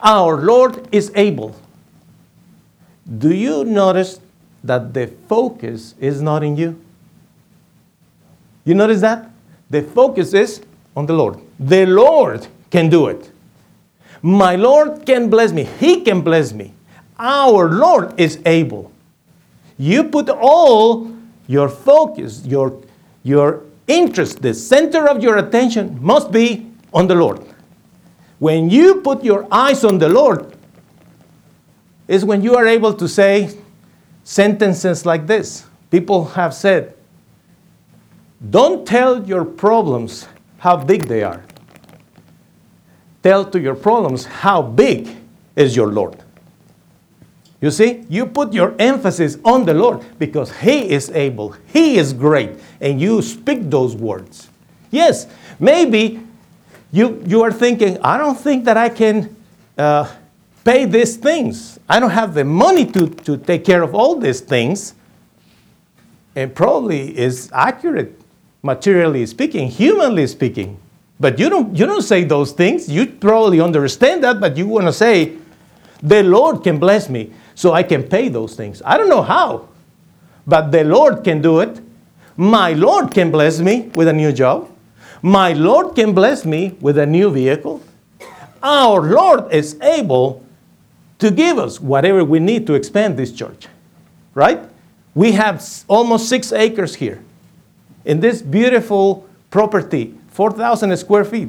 Our 0.00 0.38
Lord 0.38 0.88
is 0.90 1.12
able. 1.14 1.54
Do 3.18 3.32
you 3.32 3.64
notice 3.64 4.20
that 4.64 4.92
the 4.94 5.06
focus 5.28 5.94
is 6.00 6.20
not 6.20 6.42
in 6.42 6.56
you? 6.56 6.82
You 8.64 8.74
notice 8.74 9.00
that? 9.02 9.30
The 9.70 9.82
focus 9.82 10.34
is 10.34 10.62
on 10.96 11.06
the 11.06 11.12
Lord. 11.12 11.38
The 11.60 11.86
Lord 11.86 12.46
can 12.70 12.88
do 12.88 13.06
it. 13.06 13.30
My 14.22 14.56
Lord 14.56 15.06
can 15.06 15.30
bless 15.30 15.52
me. 15.52 15.64
He 15.78 16.00
can 16.00 16.22
bless 16.22 16.52
me. 16.52 16.72
Our 17.18 17.68
Lord 17.68 18.18
is 18.18 18.40
able. 18.44 18.90
You 19.78 20.04
put 20.04 20.28
all 20.30 21.12
your 21.46 21.68
focus, 21.68 22.44
your, 22.44 22.82
your 23.26 23.64
interest, 23.88 24.40
the 24.40 24.54
center 24.54 25.08
of 25.08 25.22
your 25.22 25.38
attention 25.38 25.98
must 26.00 26.30
be 26.30 26.70
on 26.94 27.08
the 27.08 27.14
Lord. 27.14 27.44
When 28.38 28.70
you 28.70 29.00
put 29.00 29.24
your 29.24 29.48
eyes 29.50 29.84
on 29.84 29.98
the 29.98 30.08
Lord, 30.08 30.56
is 32.06 32.24
when 32.24 32.42
you 32.42 32.54
are 32.54 32.66
able 32.66 32.94
to 32.94 33.08
say 33.08 33.58
sentences 34.22 35.04
like 35.04 35.26
this. 35.26 35.66
People 35.90 36.24
have 36.24 36.54
said, 36.54 36.94
Don't 38.50 38.86
tell 38.86 39.26
your 39.26 39.44
problems 39.44 40.28
how 40.58 40.76
big 40.76 41.08
they 41.08 41.24
are. 41.24 41.44
Tell 43.22 43.44
to 43.46 43.60
your 43.60 43.74
problems 43.74 44.24
how 44.24 44.62
big 44.62 45.08
is 45.56 45.74
your 45.74 45.88
Lord. 45.88 46.22
You 47.60 47.70
see, 47.70 48.04
you 48.08 48.26
put 48.26 48.52
your 48.52 48.74
emphasis 48.78 49.38
on 49.44 49.64
the 49.64 49.74
Lord 49.74 50.04
because 50.18 50.54
He 50.58 50.90
is 50.90 51.10
able, 51.10 51.54
He 51.72 51.96
is 51.96 52.12
great, 52.12 52.50
and 52.80 53.00
you 53.00 53.22
speak 53.22 53.70
those 53.70 53.96
words. 53.96 54.48
Yes, 54.90 55.26
maybe 55.58 56.20
you, 56.92 57.22
you 57.26 57.42
are 57.42 57.52
thinking, 57.52 57.98
I 58.02 58.18
don't 58.18 58.38
think 58.38 58.64
that 58.66 58.76
I 58.76 58.88
can 58.88 59.34
uh, 59.76 60.10
pay 60.64 60.84
these 60.84 61.16
things. 61.16 61.78
I 61.88 61.98
don't 62.00 62.10
have 62.10 62.34
the 62.34 62.44
money 62.44 62.86
to, 62.92 63.08
to 63.08 63.36
take 63.36 63.64
care 63.64 63.82
of 63.82 63.94
all 63.94 64.16
these 64.16 64.40
things. 64.40 64.94
And 66.34 66.54
probably 66.54 67.16
is 67.16 67.50
accurate, 67.54 68.20
materially 68.62 69.24
speaking, 69.24 69.68
humanly 69.68 70.26
speaking. 70.26 70.78
But 71.18 71.38
you 71.38 71.48
don't, 71.48 71.74
you 71.74 71.86
don't 71.86 72.02
say 72.02 72.24
those 72.24 72.52
things. 72.52 72.90
You 72.90 73.06
probably 73.06 73.60
understand 73.60 74.22
that, 74.24 74.38
but 74.38 74.56
you 74.56 74.66
want 74.66 74.86
to 74.86 74.92
say, 74.92 75.38
the 76.02 76.22
Lord 76.22 76.62
can 76.62 76.78
bless 76.78 77.08
me 77.08 77.30
so 77.56 77.72
I 77.72 77.82
can 77.82 78.04
pay 78.04 78.28
those 78.28 78.54
things. 78.54 78.80
I 78.84 78.96
don't 78.96 79.08
know 79.08 79.22
how, 79.22 79.68
but 80.46 80.70
the 80.70 80.84
Lord 80.84 81.24
can 81.24 81.42
do 81.42 81.58
it. 81.58 81.80
My 82.36 82.74
Lord 82.74 83.12
can 83.12 83.32
bless 83.32 83.58
me 83.58 83.90
with 83.96 84.06
a 84.06 84.12
new 84.12 84.30
job. 84.30 84.70
My 85.22 85.54
Lord 85.54 85.96
can 85.96 86.12
bless 86.12 86.44
me 86.44 86.76
with 86.80 86.98
a 86.98 87.06
new 87.06 87.30
vehicle. 87.30 87.82
Our 88.62 89.00
Lord 89.00 89.52
is 89.52 89.80
able 89.80 90.44
to 91.18 91.30
give 91.30 91.58
us 91.58 91.80
whatever 91.80 92.22
we 92.24 92.38
need 92.38 92.66
to 92.66 92.74
expand 92.74 93.16
this 93.16 93.32
church, 93.32 93.68
right? 94.34 94.60
We 95.14 95.32
have 95.32 95.66
almost 95.88 96.28
six 96.28 96.52
acres 96.52 96.94
here 96.94 97.24
in 98.04 98.20
this 98.20 98.42
beautiful 98.42 99.26
property, 99.50 100.14
4,000 100.28 100.94
square 100.98 101.24
feet. 101.24 101.48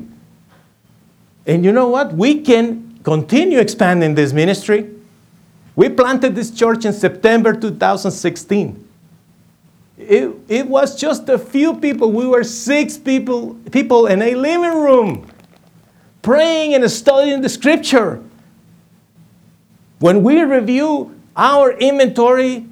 And 1.45 1.65
you 1.65 1.73
know 1.73 1.89
what? 1.89 2.13
We 2.13 2.39
can 2.41 2.99
continue 3.03 3.59
expanding 3.59 4.15
this 4.15 4.31
ministry. 4.31 4.89
We 5.77 5.89
planted 5.89 6.33
this 6.33 6.49
church 6.49 6.85
in 6.85 6.91
September 6.91 7.53
2016. 7.53 8.83
It, 9.99 10.31
it 10.47 10.67
was 10.67 10.99
just 10.99 11.29
a 11.29 11.37
few 11.37 11.75
people. 11.75 12.11
We 12.11 12.25
were 12.25 12.43
six 12.43 12.97
people, 12.97 13.53
people 13.71 14.07
in 14.07 14.23
a 14.23 14.33
living 14.33 14.81
room 14.81 15.29
praying 16.23 16.73
and 16.73 16.89
studying 16.89 17.41
the 17.41 17.49
scripture. 17.49 18.23
When 19.99 20.23
we 20.23 20.41
review 20.41 21.15
our 21.35 21.71
inventory, 21.73 22.65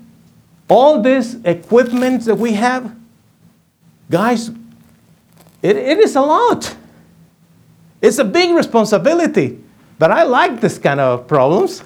all 0.67 0.99
this 0.99 1.37
equipment 1.43 2.23
that 2.25 2.35
we 2.35 2.53
have, 2.53 2.95
guys, 4.09 4.49
it, 5.61 5.77
it 5.77 5.99
is 5.99 6.15
a 6.15 6.21
lot. 6.21 6.75
It's 8.01 8.17
a 8.17 8.25
big 8.25 8.55
responsibility. 8.55 9.61
But 9.99 10.09
I 10.09 10.23
like 10.23 10.59
this 10.59 10.79
kind 10.79 10.99
of 10.99 11.27
problems. 11.27 11.83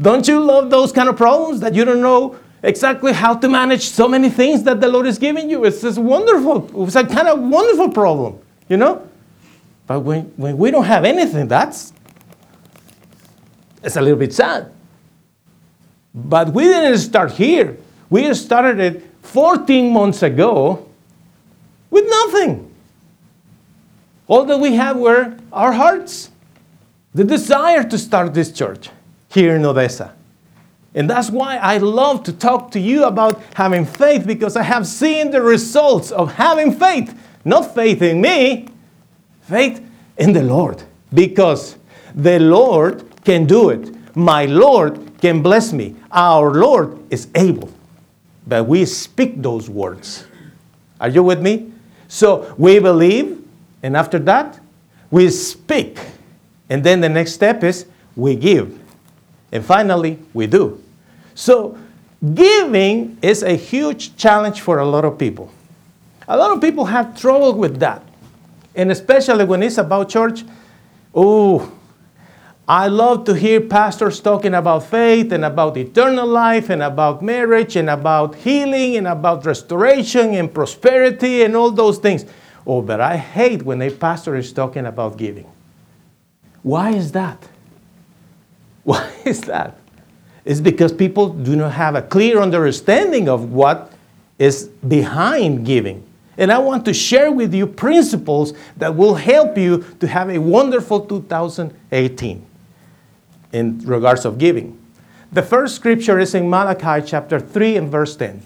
Don't 0.00 0.26
you 0.28 0.40
love 0.40 0.70
those 0.70 0.92
kind 0.92 1.08
of 1.08 1.16
problems 1.16 1.60
that 1.60 1.74
you 1.74 1.84
don't 1.84 2.00
know 2.00 2.38
exactly 2.62 3.12
how 3.12 3.34
to 3.34 3.48
manage 3.48 3.88
so 3.88 4.08
many 4.08 4.30
things 4.30 4.62
that 4.64 4.80
the 4.80 4.88
Lord 4.88 5.06
is 5.06 5.18
giving 5.18 5.50
you. 5.50 5.64
It's 5.64 5.82
just 5.82 5.98
wonderful. 5.98 6.84
It's 6.86 6.96
a 6.96 7.04
kind 7.04 7.28
of 7.28 7.40
wonderful 7.40 7.90
problem, 7.90 8.38
you 8.68 8.76
know? 8.76 9.08
But 9.86 10.00
when, 10.00 10.24
when 10.36 10.56
we 10.58 10.70
don't 10.70 10.84
have 10.84 11.04
anything, 11.04 11.48
that's 11.48 11.92
it's 13.82 13.96
a 13.96 14.00
little 14.00 14.18
bit 14.18 14.32
sad. 14.34 14.72
But 16.14 16.52
we 16.52 16.64
didn't 16.64 16.98
start 16.98 17.32
here. 17.32 17.76
We 18.10 18.32
started 18.34 18.80
it 18.80 19.04
14 19.22 19.92
months 19.92 20.22
ago 20.22 20.88
with 21.90 22.08
nothing. 22.08 22.74
All 24.26 24.44
that 24.44 24.58
we 24.58 24.74
had 24.74 24.96
were 24.96 25.38
our 25.52 25.72
hearts, 25.72 26.30
the 27.14 27.24
desire 27.24 27.82
to 27.84 27.96
start 27.96 28.34
this 28.34 28.52
church 28.52 28.90
here 29.28 29.56
in 29.56 29.64
Odessa. 29.64 30.14
And 30.94 31.08
that's 31.08 31.30
why 31.30 31.58
I 31.58 31.78
love 31.78 32.24
to 32.24 32.32
talk 32.32 32.70
to 32.72 32.80
you 32.80 33.04
about 33.04 33.40
having 33.54 33.84
faith 33.84 34.26
because 34.26 34.56
I 34.56 34.62
have 34.62 34.86
seen 34.86 35.30
the 35.30 35.42
results 35.42 36.10
of 36.10 36.32
having 36.32 36.72
faith. 36.72 37.16
Not 37.44 37.74
faith 37.74 38.02
in 38.02 38.20
me, 38.20 38.68
faith 39.42 39.86
in 40.16 40.32
the 40.32 40.42
Lord. 40.42 40.82
Because 41.12 41.76
the 42.14 42.38
Lord 42.38 43.04
can 43.24 43.46
do 43.46 43.70
it. 43.70 43.94
My 44.16 44.46
Lord 44.46 45.20
can 45.20 45.42
bless 45.42 45.72
me. 45.72 45.94
Our 46.10 46.52
Lord 46.54 46.98
is 47.10 47.28
able. 47.34 47.70
But 48.46 48.64
we 48.64 48.84
speak 48.86 49.40
those 49.42 49.68
words. 49.68 50.26
Are 51.00 51.08
you 51.08 51.22
with 51.22 51.40
me? 51.40 51.72
So 52.08 52.54
we 52.58 52.78
believe, 52.78 53.46
and 53.82 53.96
after 53.96 54.18
that, 54.20 54.58
we 55.10 55.28
speak. 55.28 55.98
And 56.70 56.82
then 56.82 57.00
the 57.00 57.08
next 57.08 57.32
step 57.32 57.62
is 57.62 57.86
we 58.16 58.34
give. 58.34 58.78
And 59.52 59.64
finally, 59.64 60.18
we 60.34 60.46
do. 60.46 60.82
So 61.34 61.78
giving 62.34 63.18
is 63.22 63.42
a 63.42 63.54
huge 63.54 64.16
challenge 64.16 64.60
for 64.60 64.78
a 64.78 64.84
lot 64.84 65.04
of 65.04 65.18
people. 65.18 65.52
A 66.26 66.36
lot 66.36 66.50
of 66.50 66.60
people 66.60 66.84
have 66.84 67.18
trouble 67.18 67.54
with 67.54 67.80
that. 67.80 68.02
And 68.74 68.90
especially 68.90 69.44
when 69.44 69.62
it's 69.62 69.78
about 69.78 70.08
church, 70.08 70.44
oh, 71.14 71.72
I 72.68 72.88
love 72.88 73.24
to 73.24 73.34
hear 73.34 73.62
pastors 73.62 74.20
talking 74.20 74.52
about 74.52 74.84
faith 74.84 75.32
and 75.32 75.42
about 75.44 75.78
eternal 75.78 76.26
life 76.26 76.68
and 76.68 76.82
about 76.82 77.22
marriage 77.22 77.76
and 77.76 77.88
about 77.88 78.34
healing 78.34 78.96
and 78.96 79.06
about 79.06 79.46
restoration 79.46 80.34
and 80.34 80.52
prosperity 80.52 81.44
and 81.44 81.56
all 81.56 81.70
those 81.70 81.96
things. 81.96 82.26
Oh, 82.66 82.82
but 82.82 83.00
I 83.00 83.16
hate 83.16 83.62
when 83.62 83.80
a 83.80 83.90
pastor 83.90 84.36
is 84.36 84.52
talking 84.52 84.84
about 84.84 85.16
giving. 85.16 85.50
Why 86.62 86.90
is 86.90 87.12
that? 87.12 87.48
Why 88.88 89.12
is 89.26 89.42
that? 89.42 89.76
It's 90.46 90.62
because 90.62 90.94
people 90.94 91.28
do 91.28 91.54
not 91.56 91.72
have 91.72 91.94
a 91.94 92.00
clear 92.00 92.40
understanding 92.40 93.28
of 93.28 93.52
what 93.52 93.92
is 94.38 94.68
behind 94.88 95.66
giving. 95.66 96.02
And 96.38 96.50
I 96.50 96.56
want 96.56 96.86
to 96.86 96.94
share 96.94 97.30
with 97.30 97.52
you 97.52 97.66
principles 97.66 98.54
that 98.78 98.94
will 98.96 99.14
help 99.14 99.58
you 99.58 99.84
to 100.00 100.06
have 100.06 100.30
a 100.30 100.38
wonderful 100.38 101.00
2018 101.00 102.46
in 103.52 103.78
regards 103.80 104.24
of 104.24 104.38
giving. 104.38 104.78
The 105.32 105.42
first 105.42 105.76
scripture 105.76 106.18
is 106.18 106.34
in 106.34 106.48
Malachi 106.48 107.06
chapter 107.06 107.38
3 107.38 107.76
and 107.76 107.90
verse 107.90 108.16
10. 108.16 108.40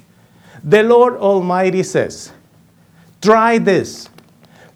The 0.64 0.82
Lord 0.82 1.14
Almighty 1.18 1.84
says, 1.84 2.32
Try 3.20 3.58
this. 3.58 4.08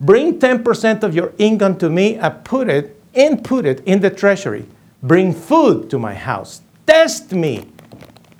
Bring 0.00 0.38
10% 0.38 1.02
of 1.02 1.12
your 1.12 1.32
income 1.38 1.76
to 1.78 1.90
me 1.90 2.14
and 2.14 2.44
put 2.44 2.68
it 2.68 3.02
and 3.16 3.42
put 3.42 3.66
it 3.66 3.80
in 3.84 3.98
the 3.98 4.10
treasury. 4.10 4.66
Bring 5.02 5.32
food 5.32 5.90
to 5.90 5.98
my 5.98 6.14
house. 6.14 6.62
Test 6.86 7.32
me. 7.32 7.68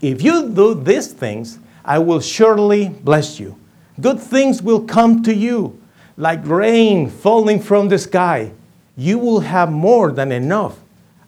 If 0.01 0.23
you 0.23 0.49
do 0.51 0.75
these 0.75 1.13
things, 1.13 1.59
I 1.85 1.99
will 1.99 2.21
surely 2.21 2.89
bless 2.89 3.39
you. 3.41 3.57
Good 4.01 4.21
things 4.21 4.63
will 4.63 4.83
come 4.83 5.23
to 5.23 5.35
you, 5.35 5.81
like 6.17 6.41
rain 6.45 7.09
falling 7.09 7.61
from 7.61 7.89
the 7.89 7.99
sky. 7.99 8.53
You 8.97 9.19
will 9.19 9.41
have 9.41 9.71
more 9.71 10.11
than 10.11 10.33
enough 10.33 10.79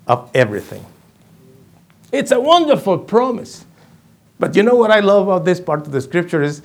of 0.06 0.30
everything. 0.34 0.84
It's 2.12 2.32
a 2.32 2.40
wonderful 2.40 2.98
promise. 2.98 3.64
But 4.38 4.56
you 4.56 4.62
know 4.62 4.76
what 4.76 4.90
I 4.90 5.00
love 5.00 5.28
about 5.28 5.44
this 5.44 5.60
part 5.60 5.86
of 5.86 5.92
the 5.92 6.00
scripture 6.00 6.42
is 6.42 6.62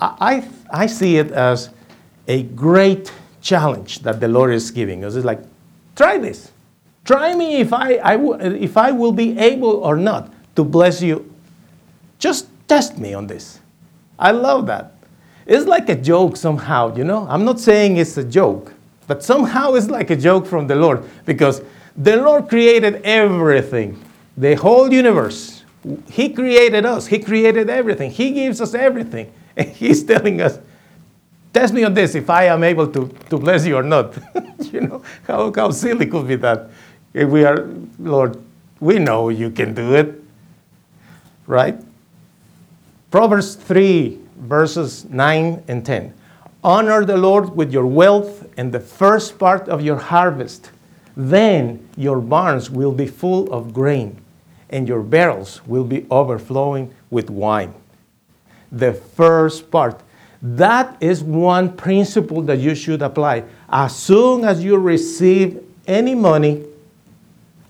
I, 0.00 0.44
I, 0.70 0.82
I 0.82 0.86
see 0.86 1.16
it 1.16 1.30
as 1.30 1.70
a 2.28 2.42
great 2.42 3.12
challenge 3.40 4.00
that 4.00 4.20
the 4.20 4.28
Lord 4.28 4.52
is 4.52 4.70
giving 4.70 5.04
us. 5.04 5.14
It's 5.14 5.24
like, 5.24 5.40
try 5.94 6.18
this. 6.18 6.50
Try 7.06 7.36
me 7.36 7.60
if 7.60 7.72
I, 7.72 7.94
I 7.94 8.16
if 8.56 8.76
I 8.76 8.90
will 8.90 9.12
be 9.12 9.38
able 9.38 9.70
or 9.70 9.96
not 9.96 10.32
to 10.56 10.64
bless 10.64 11.00
you. 11.00 11.32
Just 12.18 12.48
test 12.66 12.98
me 12.98 13.14
on 13.14 13.28
this. 13.28 13.60
I 14.18 14.32
love 14.32 14.66
that. 14.66 14.94
It's 15.46 15.66
like 15.66 15.88
a 15.88 15.94
joke 15.94 16.36
somehow, 16.36 16.96
you 16.96 17.04
know? 17.04 17.24
I'm 17.30 17.44
not 17.44 17.60
saying 17.60 17.98
it's 17.98 18.16
a 18.16 18.24
joke, 18.24 18.74
but 19.06 19.22
somehow 19.22 19.74
it's 19.74 19.88
like 19.88 20.10
a 20.10 20.16
joke 20.16 20.46
from 20.46 20.66
the 20.66 20.74
Lord 20.74 21.04
because 21.24 21.62
the 21.96 22.16
Lord 22.16 22.48
created 22.48 23.00
everything, 23.04 24.02
the 24.36 24.54
whole 24.56 24.92
universe. 24.92 25.62
He 26.10 26.30
created 26.30 26.84
us, 26.84 27.06
He 27.06 27.20
created 27.20 27.70
everything, 27.70 28.10
He 28.10 28.32
gives 28.32 28.60
us 28.60 28.74
everything. 28.74 29.32
And 29.58 29.68
He's 29.68 30.04
telling 30.04 30.42
us, 30.42 30.58
test 31.54 31.72
me 31.72 31.84
on 31.84 31.94
this 31.94 32.14
if 32.14 32.28
I 32.28 32.44
am 32.44 32.62
able 32.62 32.88
to, 32.88 33.08
to 33.30 33.38
bless 33.38 33.64
you 33.64 33.76
or 33.76 33.82
not. 33.82 34.14
you 34.70 34.82
know, 34.82 35.02
how, 35.26 35.50
how 35.54 35.70
silly 35.70 36.04
could 36.04 36.28
be 36.28 36.36
that? 36.36 36.68
If 37.16 37.30
we 37.30 37.44
are, 37.44 37.66
Lord, 37.98 38.36
we 38.78 38.98
know 38.98 39.30
you 39.30 39.50
can 39.50 39.72
do 39.72 39.94
it, 39.94 40.22
right? 41.46 41.80
Proverbs 43.10 43.54
3, 43.54 44.18
verses 44.36 45.06
9 45.06 45.64
and 45.66 45.86
10. 45.86 46.12
Honor 46.62 47.04
the 47.04 47.16
Lord 47.16 47.56
with 47.56 47.72
your 47.72 47.86
wealth 47.86 48.46
and 48.58 48.70
the 48.70 48.80
first 48.80 49.38
part 49.38 49.68
of 49.68 49.80
your 49.80 49.96
harvest 49.96 50.70
then 51.16 51.88
your 51.96 52.20
barns 52.20 52.70
will 52.70 52.92
be 52.92 53.06
full 53.06 53.50
of 53.50 53.72
grain, 53.72 54.20
and 54.68 54.86
your 54.86 55.02
barrels 55.02 55.66
will 55.66 55.84
be 55.84 56.06
overflowing 56.10 56.92
with 57.10 57.30
wine. 57.30 57.72
The 58.70 58.92
first 58.92 59.70
part. 59.70 60.02
That 60.42 60.96
is 61.00 61.24
one 61.24 61.74
principle 61.74 62.42
that 62.42 62.58
you 62.58 62.74
should 62.74 63.00
apply. 63.00 63.44
As 63.70 63.96
soon 63.96 64.44
as 64.44 64.62
you 64.62 64.76
receive 64.76 65.64
any 65.86 66.14
money, 66.14 66.62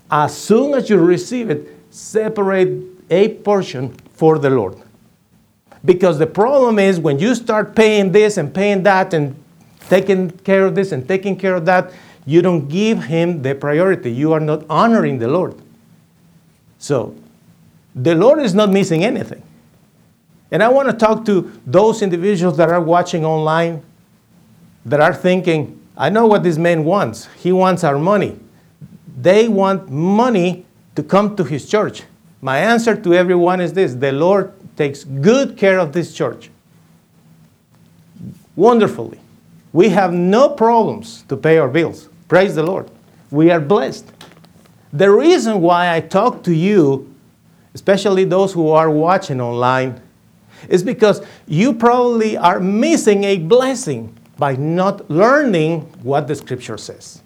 as 0.09 0.37
soon 0.37 0.73
as 0.73 0.89
you 0.89 0.97
receive 0.97 1.49
it, 1.49 1.67
separate 1.89 2.83
a 3.09 3.35
portion 3.35 3.93
for 4.13 4.37
the 4.37 4.49
Lord. 4.49 4.77
Because 5.85 6.17
the 6.19 6.27
problem 6.27 6.79
is 6.79 6.99
when 6.99 7.19
you 7.19 7.35
start 7.35 7.75
paying 7.75 8.11
this 8.11 8.37
and 8.37 8.53
paying 8.53 8.83
that 8.83 9.13
and 9.13 9.35
taking 9.89 10.29
care 10.29 10.65
of 10.65 10.75
this 10.75 10.91
and 10.91 11.07
taking 11.07 11.37
care 11.37 11.55
of 11.55 11.65
that, 11.65 11.93
you 12.25 12.41
don't 12.41 12.67
give 12.67 13.03
him 13.03 13.41
the 13.41 13.55
priority. 13.55 14.11
You 14.11 14.33
are 14.33 14.39
not 14.39 14.65
honoring 14.69 15.19
the 15.19 15.27
Lord. 15.27 15.55
So, 16.77 17.15
the 17.95 18.13
Lord 18.13 18.39
is 18.39 18.53
not 18.53 18.69
missing 18.69 19.03
anything. 19.03 19.41
And 20.51 20.61
I 20.61 20.69
want 20.69 20.89
to 20.89 20.93
talk 20.93 21.25
to 21.25 21.51
those 21.65 22.01
individuals 22.01 22.57
that 22.57 22.69
are 22.69 22.81
watching 22.81 23.25
online 23.25 23.83
that 24.85 24.99
are 24.99 25.13
thinking, 25.13 25.81
I 25.97 26.09
know 26.09 26.27
what 26.27 26.43
this 26.43 26.57
man 26.57 26.83
wants. 26.83 27.27
He 27.35 27.51
wants 27.51 27.83
our 27.83 27.97
money. 27.97 28.39
They 29.17 29.47
want 29.47 29.89
money 29.89 30.65
to 30.95 31.01
come 31.01 31.35
to 31.35 31.43
his 31.43 31.67
church. 31.67 32.03
My 32.39 32.59
answer 32.59 32.95
to 32.95 33.13
everyone 33.15 33.59
is 33.59 33.73
this 33.73 33.95
the 33.95 34.11
Lord 34.11 34.53
takes 34.77 35.03
good 35.03 35.57
care 35.57 35.79
of 35.79 35.91
this 35.91 36.13
church. 36.13 36.51
Wonderfully. 38.55 39.19
We 39.73 39.89
have 39.89 40.13
no 40.13 40.49
problems 40.49 41.23
to 41.29 41.35
pay 41.35 41.57
our 41.57 41.67
bills. 41.67 42.09
Praise 42.27 42.55
the 42.55 42.63
Lord. 42.63 42.89
We 43.31 43.51
are 43.51 43.59
blessed. 43.59 44.05
The 44.93 45.11
reason 45.11 45.61
why 45.61 45.93
I 45.93 45.99
talk 45.99 46.43
to 46.43 46.53
you, 46.53 47.13
especially 47.73 48.23
those 48.23 48.53
who 48.53 48.69
are 48.69 48.89
watching 48.89 49.41
online, 49.41 50.01
is 50.69 50.83
because 50.83 51.21
you 51.47 51.73
probably 51.73 52.37
are 52.37 52.59
missing 52.59 53.23
a 53.23 53.37
blessing 53.37 54.15
by 54.37 54.55
not 54.55 55.09
learning 55.09 55.81
what 56.01 56.27
the 56.27 56.35
scripture 56.35 56.77
says. 56.77 57.21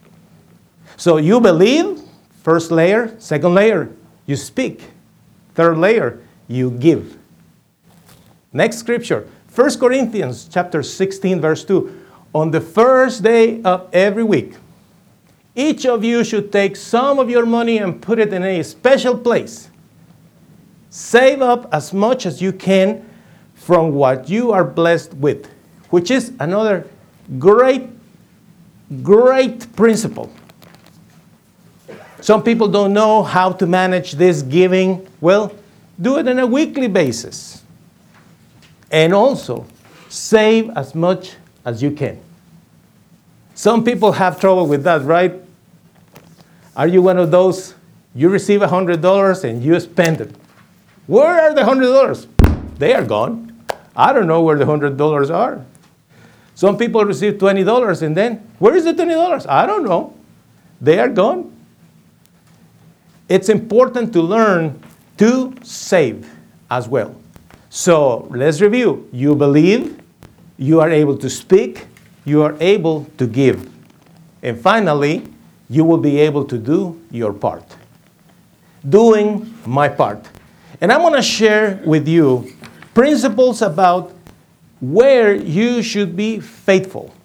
So 1.01 1.17
you 1.17 1.41
believe, 1.41 1.99
first 2.43 2.69
layer, 2.69 3.15
second 3.17 3.55
layer, 3.55 3.89
you 4.27 4.35
speak, 4.35 4.83
third 5.55 5.79
layer, 5.79 6.21
you 6.47 6.69
give. 6.69 7.17
Next 8.53 8.77
scripture, 8.77 9.27
1 9.55 9.79
Corinthians 9.79 10.47
chapter 10.47 10.83
16 10.83 11.41
verse 11.41 11.65
2. 11.65 12.05
On 12.35 12.51
the 12.51 12.61
first 12.61 13.23
day 13.23 13.63
of 13.63 13.89
every 13.91 14.23
week, 14.23 14.53
each 15.55 15.87
of 15.87 16.03
you 16.03 16.23
should 16.23 16.51
take 16.51 16.75
some 16.75 17.17
of 17.17 17.31
your 17.31 17.47
money 17.47 17.79
and 17.79 17.99
put 17.99 18.19
it 18.19 18.31
in 18.31 18.43
a 18.43 18.61
special 18.63 19.17
place. 19.17 19.71
Save 20.91 21.41
up 21.41 21.67
as 21.73 21.91
much 21.93 22.27
as 22.27 22.43
you 22.43 22.53
can 22.53 23.03
from 23.55 23.95
what 23.95 24.29
you 24.29 24.51
are 24.51 24.63
blessed 24.63 25.15
with, 25.15 25.49
which 25.89 26.11
is 26.11 26.31
another 26.39 26.87
great, 27.39 27.89
great 29.01 29.75
principle. 29.75 30.31
Some 32.21 32.43
people 32.43 32.67
don't 32.67 32.93
know 32.93 33.23
how 33.23 33.51
to 33.51 33.65
manage 33.65 34.13
this 34.13 34.43
giving. 34.43 35.07
Well, 35.19 35.53
do 35.99 36.17
it 36.17 36.27
on 36.27 36.37
a 36.37 36.45
weekly 36.45 36.87
basis. 36.87 37.63
And 38.91 39.13
also, 39.13 39.65
save 40.07 40.69
as 40.71 40.93
much 40.93 41.33
as 41.65 41.81
you 41.81 41.91
can. 41.91 42.21
Some 43.55 43.83
people 43.83 44.11
have 44.11 44.39
trouble 44.39 44.67
with 44.67 44.83
that, 44.83 45.01
right? 45.03 45.33
Are 46.75 46.87
you 46.87 47.01
one 47.01 47.17
of 47.17 47.31
those? 47.31 47.73
You 48.13 48.29
receive 48.29 48.61
$100 48.61 49.43
and 49.43 49.63
you 49.63 49.79
spend 49.79 50.21
it. 50.21 50.35
Where 51.07 51.41
are 51.41 51.55
the 51.55 51.61
$100? 51.61 52.27
They 52.77 52.93
are 52.93 53.03
gone. 53.03 53.65
I 53.95 54.13
don't 54.13 54.27
know 54.27 54.41
where 54.41 54.57
the 54.57 54.65
$100 54.65 55.33
are. 55.33 55.65
Some 56.53 56.77
people 56.77 57.03
receive 57.03 57.35
$20 57.35 58.01
and 58.01 58.15
then, 58.15 58.47
where 58.59 58.75
is 58.75 58.83
the 58.83 58.93
$20? 58.93 59.47
I 59.47 59.65
don't 59.65 59.83
know. 59.83 60.13
They 60.79 60.99
are 60.99 61.09
gone. 61.09 61.51
It's 63.31 63.47
important 63.47 64.11
to 64.11 64.21
learn 64.21 64.77
to 65.15 65.55
save 65.63 66.29
as 66.69 66.89
well. 66.89 67.15
So 67.69 68.27
let's 68.29 68.59
review. 68.59 69.07
You 69.13 69.35
believe, 69.35 70.01
you 70.57 70.81
are 70.81 70.89
able 70.89 71.17
to 71.19 71.29
speak, 71.29 71.87
you 72.25 72.41
are 72.41 72.57
able 72.59 73.05
to 73.17 73.25
give. 73.25 73.71
And 74.43 74.59
finally, 74.59 75.23
you 75.69 75.85
will 75.85 75.97
be 75.97 76.19
able 76.19 76.43
to 76.43 76.57
do 76.57 76.99
your 77.09 77.31
part. 77.31 77.63
Doing 78.89 79.57
my 79.65 79.87
part. 79.87 80.27
And 80.81 80.91
I'm 80.91 80.99
going 80.99 81.13
to 81.13 81.21
share 81.21 81.81
with 81.85 82.09
you 82.09 82.51
principles 82.93 83.61
about 83.61 84.13
where 84.81 85.33
you 85.33 85.81
should 85.81 86.17
be 86.17 86.41
faithful. 86.41 87.15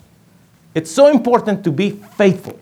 It's 0.73 0.93
so 0.93 1.09
important 1.09 1.65
to 1.65 1.73
be 1.73 1.91
faithful. 1.91 2.61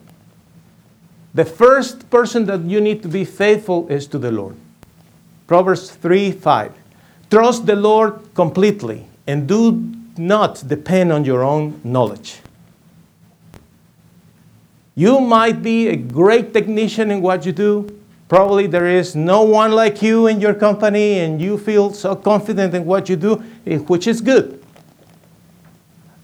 The 1.34 1.44
first 1.44 2.08
person 2.10 2.46
that 2.46 2.62
you 2.62 2.80
need 2.80 3.02
to 3.02 3.08
be 3.08 3.24
faithful 3.24 3.88
is 3.88 4.06
to 4.08 4.18
the 4.18 4.30
Lord. 4.30 4.54
Proverbs 5.48 5.90
3 5.90 6.30
5. 6.30 6.72
Trust 7.30 7.66
the 7.66 7.74
Lord 7.74 8.20
completely 8.34 9.08
and 9.26 9.48
do 9.48 9.92
not 10.16 10.66
depend 10.68 11.12
on 11.12 11.24
your 11.24 11.42
own 11.42 11.80
knowledge. 11.82 12.38
You 14.94 15.18
might 15.20 15.60
be 15.60 15.88
a 15.88 15.96
great 15.96 16.54
technician 16.54 17.10
in 17.10 17.20
what 17.20 17.44
you 17.44 17.50
do. 17.50 18.00
Probably 18.28 18.68
there 18.68 18.86
is 18.86 19.16
no 19.16 19.42
one 19.42 19.72
like 19.72 20.02
you 20.02 20.28
in 20.28 20.40
your 20.40 20.54
company, 20.54 21.18
and 21.18 21.42
you 21.42 21.58
feel 21.58 21.92
so 21.92 22.14
confident 22.14 22.74
in 22.74 22.84
what 22.84 23.08
you 23.08 23.16
do, 23.16 23.42
eh, 23.66 23.78
which 23.78 24.06
is 24.06 24.20
good. 24.20 24.62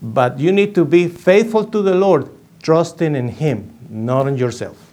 But 0.01 0.38
you 0.38 0.51
need 0.53 0.75
to 0.77 0.85
be 0.85 1.09
faithful 1.09 1.64
to 1.64 1.83
the 1.83 1.94
Lord, 1.94 2.31
trusting 2.62 3.14
in 3.14 3.29
Him, 3.29 3.77
not 3.90 4.29
in 4.29 4.38
yourself. 4.38 4.89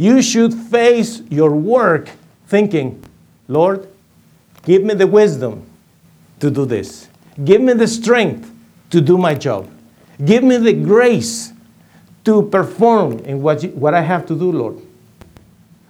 You 0.00 0.22
should 0.22 0.54
face 0.54 1.20
your 1.28 1.50
work 1.54 2.08
thinking, 2.46 3.04
Lord, 3.48 3.86
give 4.62 4.82
me 4.82 4.94
the 4.94 5.06
wisdom 5.06 5.66
to 6.38 6.50
do 6.50 6.64
this. 6.64 7.06
Give 7.44 7.60
me 7.60 7.74
the 7.74 7.86
strength 7.86 8.50
to 8.88 9.02
do 9.02 9.18
my 9.18 9.34
job. 9.34 9.68
Give 10.24 10.42
me 10.42 10.56
the 10.56 10.72
grace 10.72 11.52
to 12.24 12.44
perform 12.44 13.18
in 13.18 13.42
what, 13.42 13.62
you, 13.62 13.68
what 13.72 13.92
I 13.92 14.00
have 14.00 14.24
to 14.28 14.34
do, 14.34 14.50
Lord. 14.50 14.80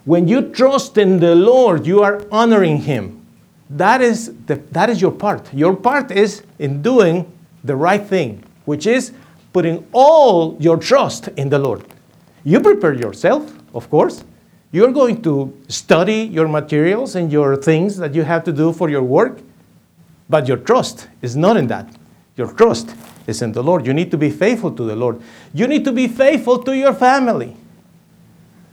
When 0.03 0.27
you 0.27 0.51
trust 0.51 0.97
in 0.97 1.21
the 1.21 1.33
Lord, 1.33 1.87
you 1.87 2.03
are 2.03 2.21
honoring 2.33 2.79
Him. 2.79 3.25
That 3.69 4.01
is, 4.01 4.35
the, 4.45 4.55
that 4.71 4.89
is 4.89 4.99
your 4.99 5.13
part. 5.13 5.53
Your 5.53 5.73
part 5.73 6.11
is 6.11 6.43
in 6.59 6.81
doing 6.81 7.31
the 7.63 7.77
right 7.77 8.05
thing, 8.05 8.43
which 8.65 8.87
is 8.87 9.13
putting 9.53 9.87
all 9.93 10.57
your 10.59 10.75
trust 10.75 11.29
in 11.37 11.47
the 11.47 11.59
Lord. 11.59 11.85
You 12.43 12.59
prepare 12.59 12.93
yourself, 12.93 13.60
of 13.73 13.89
course. 13.89 14.23
You're 14.71 14.91
going 14.91 15.21
to 15.23 15.57
study 15.67 16.23
your 16.23 16.47
materials 16.47 17.15
and 17.15 17.31
your 17.31 17.57
things 17.57 17.97
that 17.97 18.15
you 18.15 18.23
have 18.23 18.43
to 18.45 18.53
do 18.53 18.71
for 18.71 18.89
your 18.89 19.03
work, 19.03 19.39
but 20.29 20.47
your 20.47 20.57
trust 20.57 21.09
is 21.21 21.35
not 21.35 21.57
in 21.57 21.67
that. 21.67 21.93
Your 22.37 22.51
trust 22.53 22.95
is 23.27 23.41
in 23.41 23.51
the 23.51 23.61
Lord. 23.61 23.85
You 23.85 23.93
need 23.93 24.11
to 24.11 24.17
be 24.17 24.29
faithful 24.29 24.71
to 24.71 24.83
the 24.83 24.95
Lord. 24.95 25.21
You 25.53 25.67
need 25.67 25.83
to 25.85 25.91
be 25.91 26.07
faithful 26.07 26.63
to 26.63 26.75
your 26.75 26.93
family. 26.93 27.57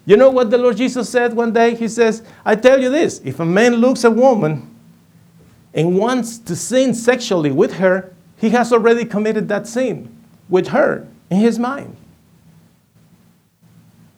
You 0.06 0.16
know 0.16 0.30
what 0.30 0.50
the 0.50 0.56
Lord 0.56 0.76
Jesus 0.76 1.08
said 1.08 1.34
one 1.34 1.52
day? 1.52 1.74
He 1.74 1.88
says, 1.88 2.22
I 2.44 2.54
tell 2.54 2.80
you 2.80 2.90
this 2.90 3.20
if 3.24 3.40
a 3.40 3.44
man 3.44 3.74
looks 3.74 4.04
at 4.04 4.12
a 4.12 4.14
woman 4.14 4.74
and 5.74 5.98
wants 5.98 6.38
to 6.38 6.56
sin 6.56 6.94
sexually 6.94 7.50
with 7.50 7.74
her, 7.74 8.14
he 8.36 8.50
has 8.50 8.72
already 8.72 9.04
committed 9.04 9.48
that 9.48 9.66
sin 9.66 10.16
with 10.48 10.68
her 10.68 11.06
in 11.28 11.38
his 11.40 11.58
mind. 11.58 11.96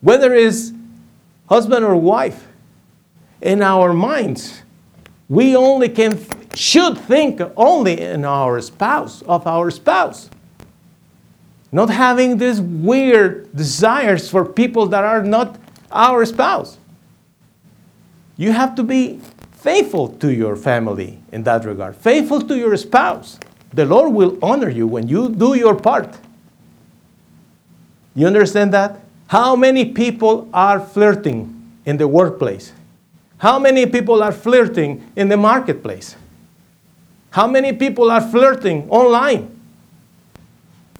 Whether 0.01 0.33
it's 0.33 0.73
husband 1.47 1.85
or 1.85 1.95
wife, 1.95 2.47
in 3.41 3.61
our 3.61 3.93
minds, 3.93 4.61
we 5.27 5.55
only 5.55 5.89
can 5.89 6.19
should 6.53 6.97
think 6.97 7.41
only 7.55 7.99
in 7.99 8.25
our 8.25 8.59
spouse, 8.61 9.21
of 9.23 9.47
our 9.47 9.71
spouse. 9.71 10.29
Not 11.71 11.89
having 11.89 12.37
these 12.37 12.59
weird 12.59 13.55
desires 13.55 14.29
for 14.29 14.43
people 14.43 14.85
that 14.87 15.03
are 15.03 15.23
not 15.23 15.57
our 15.91 16.25
spouse. 16.25 16.77
You 18.35 18.51
have 18.51 18.75
to 18.75 18.83
be 18.83 19.21
faithful 19.53 20.09
to 20.09 20.33
your 20.33 20.57
family 20.57 21.19
in 21.31 21.43
that 21.43 21.63
regard, 21.63 21.95
faithful 21.95 22.41
to 22.41 22.57
your 22.57 22.75
spouse. 22.75 23.39
The 23.73 23.85
Lord 23.85 24.13
will 24.13 24.37
honor 24.43 24.69
you 24.69 24.85
when 24.85 25.07
you 25.07 25.29
do 25.29 25.53
your 25.53 25.75
part. 25.75 26.17
You 28.13 28.27
understand 28.27 28.73
that? 28.73 28.99
How 29.31 29.55
many 29.55 29.85
people 29.85 30.49
are 30.53 30.77
flirting 30.77 31.71
in 31.85 31.95
the 31.95 32.05
workplace? 32.05 32.73
How 33.37 33.59
many 33.59 33.85
people 33.85 34.21
are 34.21 34.33
flirting 34.33 35.09
in 35.15 35.29
the 35.29 35.37
marketplace? 35.37 36.17
How 37.29 37.47
many 37.47 37.71
people 37.71 38.11
are 38.11 38.19
flirting 38.19 38.89
online? 38.89 39.57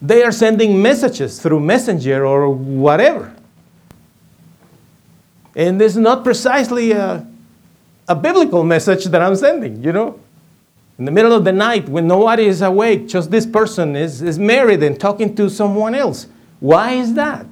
They 0.02 0.24
are 0.24 0.32
sending 0.32 0.82
messages 0.82 1.42
through 1.42 1.60
Messenger 1.60 2.26
or 2.26 2.50
whatever. 2.50 3.36
And 5.54 5.82
this 5.82 5.92
is 5.92 6.02
not 6.02 6.24
precisely 6.24 6.94
a, 6.94 7.28
a 8.08 8.16
biblical 8.16 8.64
message 8.64 9.04
that 9.08 9.22
I'm 9.22 9.36
sending, 9.36 9.84
you 9.84 9.92
know? 9.92 10.18
In 10.98 11.04
the 11.04 11.12
middle 11.12 11.34
of 11.34 11.44
the 11.44 11.52
night 11.52 11.90
when 11.90 12.08
nobody 12.08 12.46
is 12.46 12.62
awake, 12.62 13.10
just 13.10 13.30
this 13.30 13.46
person 13.46 13.98
is, 13.98 14.22
is 14.22 14.40
married 14.40 14.82
and 14.84 14.98
talking 14.98 15.36
to 15.36 15.50
someone 15.50 15.94
else. 15.94 16.28
Why 16.62 16.94
is 16.94 17.14
that? 17.16 17.46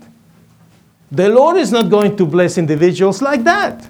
The 1.11 1.29
Lord 1.29 1.57
is 1.57 1.71
not 1.71 1.89
going 1.89 2.15
to 2.17 2.25
bless 2.25 2.57
individuals 2.57 3.21
like 3.21 3.43
that. 3.43 3.87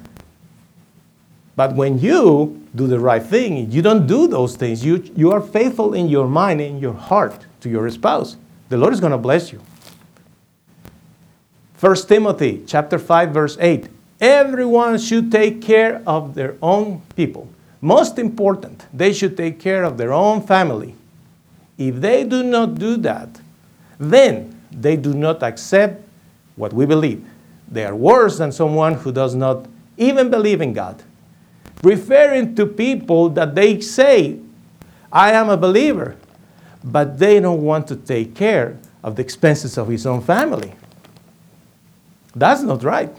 But 1.56 1.76
when 1.76 2.00
you 2.00 2.66
do 2.74 2.88
the 2.88 3.00
right 3.00 3.22
thing, 3.22 3.70
you 3.70 3.82
don't 3.82 4.08
do 4.08 4.28
those 4.28 4.56
things. 4.56 4.86
You, 4.86 5.04
you 5.16 5.32
are 5.32 5.42
faithful 5.42 5.94
in 5.94 6.08
your 6.08 6.28
mind, 6.28 6.62
in 6.62 6.80
your 6.80 6.94
heart 6.94 7.46
to 7.60 7.70
your 7.70 7.90
spouse. 7.90 8.38
The 8.70 8.78
Lord 8.78 8.94
is 8.94 9.02
going 9.02 9.12
to 9.12 9.18
bless 9.18 9.52
you. 9.52 9.62
1 11.80 11.96
Timothy 12.08 12.64
chapter 12.66 12.98
5 12.98 13.32
verse 13.32 13.58
8. 13.60 13.90
Everyone 14.22 14.98
should 14.98 15.32
take 15.32 15.62
care 15.62 16.02
of 16.06 16.36
their 16.36 16.56
own 16.62 17.02
people. 17.16 17.50
Most 17.82 18.20
important, 18.20 18.86
they 18.94 19.14
should 19.14 19.38
take 19.38 19.60
care 19.60 19.84
of 19.84 19.98
their 19.98 20.12
own 20.12 20.42
family. 20.46 20.96
If 21.78 21.96
they 21.96 22.26
do 22.26 22.44
not 22.44 22.76
do 22.76 22.98
that, 22.98 23.30
then 23.98 24.60
they 24.72 24.98
do 24.98 25.14
not 25.14 25.42
accept 25.42 26.04
what 26.60 26.74
we 26.74 26.86
believe. 26.86 27.26
They 27.72 27.86
are 27.86 27.96
worse 27.96 28.38
than 28.38 28.52
someone 28.52 28.96
who 28.96 29.12
does 29.12 29.34
not 29.34 29.66
even 29.98 30.30
believe 30.30 30.62
in 30.62 30.74
God. 30.74 31.02
Referring 31.82 32.56
to 32.56 32.66
people 32.66 33.30
that 33.30 33.56
they 33.56 33.80
say, 33.80 34.38
I 35.12 35.32
am 35.32 35.50
a 35.50 35.58
believer, 35.58 36.18
but 36.84 37.18
they 37.18 37.40
don't 37.40 37.64
want 37.64 37.88
to 37.88 37.96
take 37.96 38.36
care 38.36 38.78
of 39.04 39.16
the 39.16 39.22
expenses 39.22 39.78
of 39.78 39.88
his 39.88 40.06
own 40.06 40.22
family. 40.22 40.74
That's 42.36 42.62
not 42.62 42.84
right. 42.84 43.16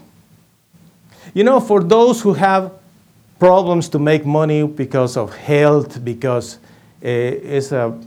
You 1.33 1.43
know, 1.43 1.59
for 1.59 1.81
those 1.81 2.21
who 2.21 2.33
have 2.33 2.71
problems 3.39 3.89
to 3.89 3.99
make 3.99 4.25
money 4.25 4.67
because 4.67 5.17
of 5.17 5.35
health, 5.35 6.03
because 6.05 6.57
uh, 6.57 7.07
it's, 7.07 7.71
a, 7.71 7.99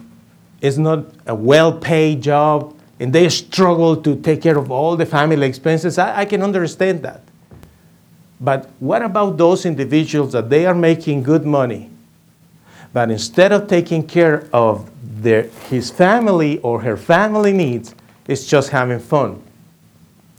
it's 0.61 0.77
not 0.77 1.07
a 1.27 1.35
well 1.35 1.73
paid 1.73 2.23
job, 2.23 2.77
and 3.01 3.13
they 3.13 3.29
struggle 3.29 3.97
to 3.97 4.17
take 4.17 4.43
care 4.43 4.57
of 4.57 4.71
all 4.71 4.97
the 4.97 5.07
family 5.07 5.47
expenses, 5.47 5.99
I, 5.99 6.21
I 6.21 6.25
can 6.25 6.43
understand 6.43 7.03
that. 7.03 7.23
But 8.41 8.71
what 8.79 9.03
about 9.03 9.37
those 9.37 9.65
individuals 9.65 10.33
that 10.33 10.51
they 10.51 10.67
are 10.67 10.75
making 10.75 11.23
good 11.23 11.45
money, 11.45 11.91
but 12.93 13.11
instead 13.11 13.53
of 13.53 13.69
taking 13.69 14.07
care 14.07 14.49
of 14.53 14.91
their, 15.23 15.45
his 15.69 15.91
family 15.91 16.59
or 16.59 16.81
her 16.81 16.97
family 16.97 17.53
needs, 17.53 17.95
it's 18.27 18.47
just 18.47 18.71
having 18.71 19.01
fun? 19.01 19.43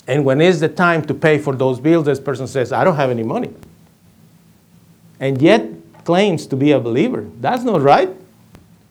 And 0.07 0.23
when 0.23 0.39
it's 0.39 0.59
the 0.59 0.69
time 0.69 1.03
to 1.05 1.13
pay 1.13 1.39
for 1.39 1.55
those 1.55 1.79
bills, 1.79 2.05
this 2.05 2.19
person 2.19 2.47
says, 2.47 2.71
I 2.71 2.83
don't 2.83 2.95
have 2.95 3.09
any 3.09 3.23
money. 3.23 3.51
And 5.19 5.41
yet 5.41 5.67
claims 6.03 6.45
to 6.47 6.55
be 6.55 6.71
a 6.71 6.79
believer. 6.79 7.25
That's 7.41 7.63
not 7.63 7.81
right. 7.81 8.09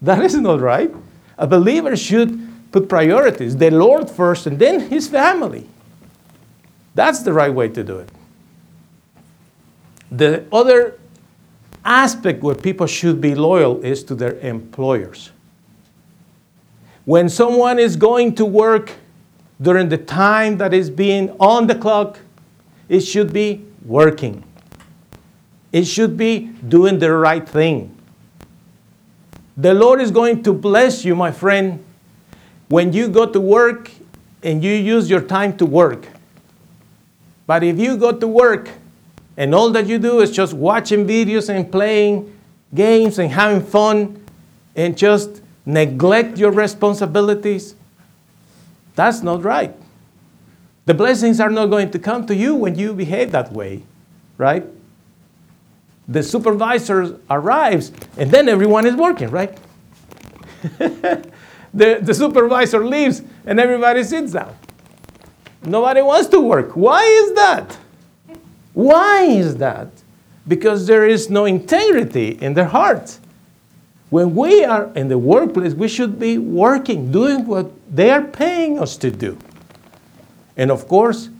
That 0.03 0.22
is 0.22 0.35
not 0.35 0.61
right. 0.61 0.92
A 1.38 1.46
believer 1.46 1.96
should 1.96 2.44
put 2.75 2.89
priorities 2.89 3.57
the 3.57 3.71
Lord 3.71 4.11
first 4.11 4.49
and 4.49 4.59
then 4.59 4.91
his 4.91 5.07
family. 5.07 5.65
That's 6.97 7.23
the 7.23 7.33
right 7.33 7.55
way 7.55 7.69
to 7.69 7.85
do 7.85 7.99
it. 7.99 8.11
The 10.11 10.45
other 10.53 10.99
aspect 11.85 12.43
where 12.43 12.57
people 12.57 12.89
should 12.89 13.21
be 13.21 13.37
loyal 13.37 13.81
is 13.85 14.03
to 14.05 14.17
their 14.17 14.41
employers. 14.41 15.31
When 17.05 17.29
someone 17.29 17.79
is 17.79 17.95
going 17.95 18.35
to 18.37 18.45
work 18.45 18.91
during 19.63 19.89
the 19.89 19.99
time 19.99 20.59
that 20.59 20.75
is 20.75 20.91
being 20.91 21.31
on 21.39 21.69
the 21.69 21.77
clock, 21.77 22.19
it 22.89 23.03
should 23.03 23.33
be 23.33 23.65
working. 23.85 24.43
It 25.71 25.85
should 25.85 26.17
be 26.17 26.51
doing 26.67 26.99
the 26.99 27.13
right 27.13 27.49
thing. 27.49 27.97
The 29.57 29.75
Lord 29.75 30.01
is 30.01 30.11
going 30.11 30.43
to 30.43 30.53
bless 30.53 31.05
you, 31.05 31.15
my 31.15 31.31
friend, 31.31 31.84
when 32.75 32.93
you 32.93 33.07
go 33.07 33.25
to 33.25 33.39
work 33.39 33.89
and 34.43 34.65
you 34.65 34.73
use 34.73 35.09
your 35.09 35.21
time 35.21 35.57
to 35.57 35.65
work. 35.65 36.09
But 37.47 37.63
if 37.63 37.79
you 37.79 37.97
go 37.97 38.11
to 38.11 38.27
work 38.27 38.69
and 39.37 39.55
all 39.55 39.71
that 39.71 39.87
you 39.87 39.97
do 40.01 40.19
is 40.19 40.33
just 40.33 40.55
watching 40.55 41.07
videos 41.07 41.49
and 41.49 41.71
playing 41.71 42.37
games 42.75 43.21
and 43.21 43.31
having 43.31 43.63
fun 43.63 44.21
and 44.75 44.99
just 44.99 45.41
neglect 45.65 46.37
your 46.37 46.51
responsibilities, 46.51 47.77
that's 48.97 49.23
not 49.23 49.45
right. 49.45 49.73
The 50.87 50.95
blessings 50.95 51.39
are 51.39 51.51
not 51.51 51.67
going 51.67 51.93
to 51.93 52.01
come 52.01 52.27
to 52.27 52.35
you 52.35 52.57
when 52.57 52.75
you 52.75 52.93
behave 52.93 53.31
that 53.31 53.53
way, 53.53 53.85
right? 54.37 54.67
The 56.09 56.25
supervisor 56.25 57.21
arrives 57.31 57.93
and 58.19 58.33
then 58.33 58.49
everyone 58.49 58.85
is 58.85 58.97
working, 58.97 59.31
right? 59.31 59.57
the, 61.75 61.99
the 62.01 62.15
supervisor 62.15 62.87
leaves 62.87 63.23
and 63.45 63.59
everybody 63.59 64.05
sits 64.05 64.33
down. 64.33 64.55
Nobody 65.65 66.03
wants 66.03 66.29
to 66.29 66.41
work. 66.41 66.73
Why 66.77 67.03
is 67.05 67.35
that? 67.35 67.77
Why 68.73 69.23
is 69.23 69.57
that? 69.57 69.89
Because 70.47 70.87
there 70.87 71.07
is 71.07 71.31
no 71.31 71.47
integrity 71.47 72.31
in 72.41 72.55
their 72.55 72.67
heart. 72.67 73.19
When 74.11 74.35
we 74.35 74.65
are 74.65 74.93
in 74.95 75.09
the 75.09 75.19
workplace, 75.19 75.75
we 75.75 75.89
should 75.89 76.19
be 76.21 76.39
working, 76.39 77.11
doing 77.11 77.47
what 77.47 77.71
they 77.93 78.11
are 78.11 78.23
paying 78.23 78.79
us 78.79 78.97
to 78.99 79.11
do. 79.11 79.37
And 80.57 80.71
of 80.71 80.87
course, 80.87 81.31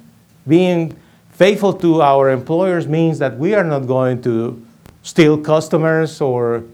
being 0.49 0.97
faithful 1.31 1.73
to 1.75 2.03
our 2.03 2.31
employers 2.31 2.89
means 2.89 3.19
that 3.19 3.39
we 3.39 3.55
are 3.55 3.65
not 3.65 3.87
going 3.87 4.23
to 4.23 4.65
steal 5.03 5.39
customers 5.39 6.21
or 6.21 6.65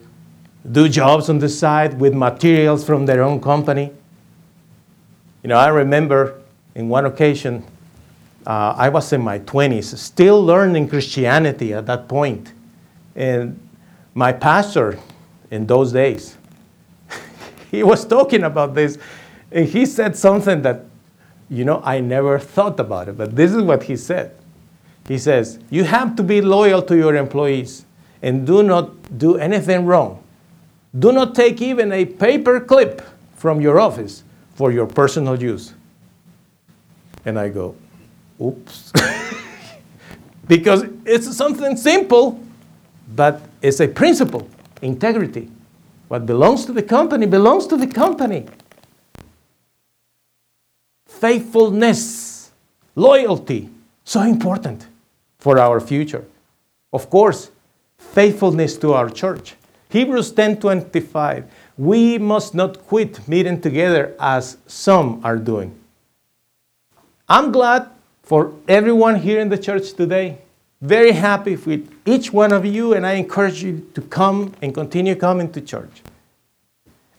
do 0.70 0.88
jobs 0.88 1.28
on 1.28 1.38
the 1.38 1.48
side 1.48 1.98
with 2.00 2.14
materials 2.14 2.84
from 2.84 3.06
their 3.06 3.22
own 3.22 3.40
company. 3.40 3.92
You 5.42 5.48
know, 5.48 5.56
I 5.56 5.68
remember 5.68 6.40
in 6.74 6.88
one 6.88 7.06
occasion, 7.06 7.64
uh, 8.46 8.74
I 8.76 8.88
was 8.88 9.12
in 9.12 9.20
my 9.20 9.38
20s, 9.40 9.96
still 9.96 10.42
learning 10.42 10.88
Christianity 10.88 11.74
at 11.74 11.86
that 11.86 12.08
point. 12.08 12.52
And 13.14 13.58
my 14.14 14.32
pastor 14.32 14.98
in 15.50 15.66
those 15.66 15.92
days, 15.92 16.36
he 17.70 17.82
was 17.82 18.04
talking 18.04 18.44
about 18.44 18.74
this, 18.74 18.98
and 19.50 19.66
he 19.66 19.84
said 19.86 20.16
something 20.16 20.62
that, 20.62 20.84
you 21.48 21.64
know, 21.64 21.80
I 21.84 22.00
never 22.00 22.38
thought 22.38 22.78
about 22.78 23.08
it, 23.08 23.16
but 23.16 23.34
this 23.34 23.52
is 23.52 23.62
what 23.62 23.84
he 23.84 23.96
said. 23.96 24.36
He 25.08 25.18
says, 25.18 25.58
You 25.70 25.84
have 25.84 26.14
to 26.16 26.22
be 26.22 26.40
loyal 26.40 26.82
to 26.82 26.96
your 26.96 27.16
employees 27.16 27.84
and 28.22 28.46
do 28.46 28.62
not 28.62 29.18
do 29.18 29.36
anything 29.36 29.86
wrong. 29.86 30.19
Do 30.98 31.12
not 31.12 31.34
take 31.34 31.62
even 31.62 31.92
a 31.92 32.04
paper 32.04 32.60
clip 32.60 33.02
from 33.36 33.60
your 33.60 33.78
office 33.78 34.24
for 34.54 34.72
your 34.72 34.86
personal 34.86 35.40
use. 35.40 35.74
And 37.24 37.38
I 37.38 37.48
go, 37.48 37.76
oops. 38.40 38.92
because 40.48 40.84
it's 41.04 41.36
something 41.36 41.76
simple, 41.76 42.42
but 43.14 43.40
it's 43.62 43.80
a 43.80 43.88
principle 43.88 44.48
integrity. 44.82 45.48
What 46.08 46.26
belongs 46.26 46.66
to 46.66 46.72
the 46.72 46.82
company 46.82 47.26
belongs 47.26 47.66
to 47.68 47.76
the 47.76 47.86
company. 47.86 48.46
Faithfulness, 51.06 52.50
loyalty, 52.96 53.70
so 54.04 54.22
important 54.22 54.86
for 55.38 55.58
our 55.58 55.80
future. 55.80 56.24
Of 56.92 57.08
course, 57.08 57.50
faithfulness 57.96 58.76
to 58.78 58.92
our 58.94 59.08
church. 59.08 59.54
Hebrews 59.90 60.32
10:25. 60.32 61.44
We 61.76 62.18
must 62.18 62.54
not 62.54 62.86
quit 62.86 63.28
meeting 63.28 63.60
together 63.60 64.14
as 64.18 64.56
some 64.66 65.20
are 65.22 65.36
doing 65.36 65.74
I'm 67.30 67.52
glad 67.52 67.86
for 68.24 68.52
everyone 68.66 69.14
here 69.14 69.38
in 69.38 69.50
the 69.50 69.56
church 69.56 69.92
today. 69.92 70.38
Very 70.82 71.12
happy 71.12 71.54
with 71.54 71.88
each 72.04 72.32
one 72.32 72.52
of 72.52 72.66
you, 72.66 72.92
and 72.92 73.06
I 73.06 73.12
encourage 73.12 73.62
you 73.62 73.86
to 73.94 74.02
come 74.02 74.52
and 74.60 74.74
continue 74.74 75.14
coming 75.14 75.52
to 75.52 75.60
church. 75.60 76.02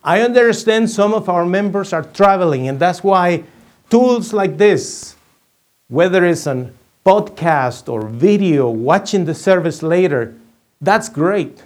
I 0.04 0.20
understand 0.20 0.90
some 0.90 1.14
of 1.14 1.30
our 1.30 1.46
members 1.46 1.94
are 1.94 2.04
traveling, 2.04 2.68
and 2.68 2.78
that's 2.78 3.02
why 3.02 3.46
tools 3.90 4.34
like 4.34 4.58
this, 4.58 5.16
whether 5.88 6.26
it's 6.26 6.46
a 6.46 6.72
podcast 7.06 7.88
or 7.88 8.02
video, 8.02 8.70
watching 8.70 9.24
the 9.24 9.34
service 9.34 9.82
later, 9.82 10.36
that's 10.82 11.08
great. 11.08 11.64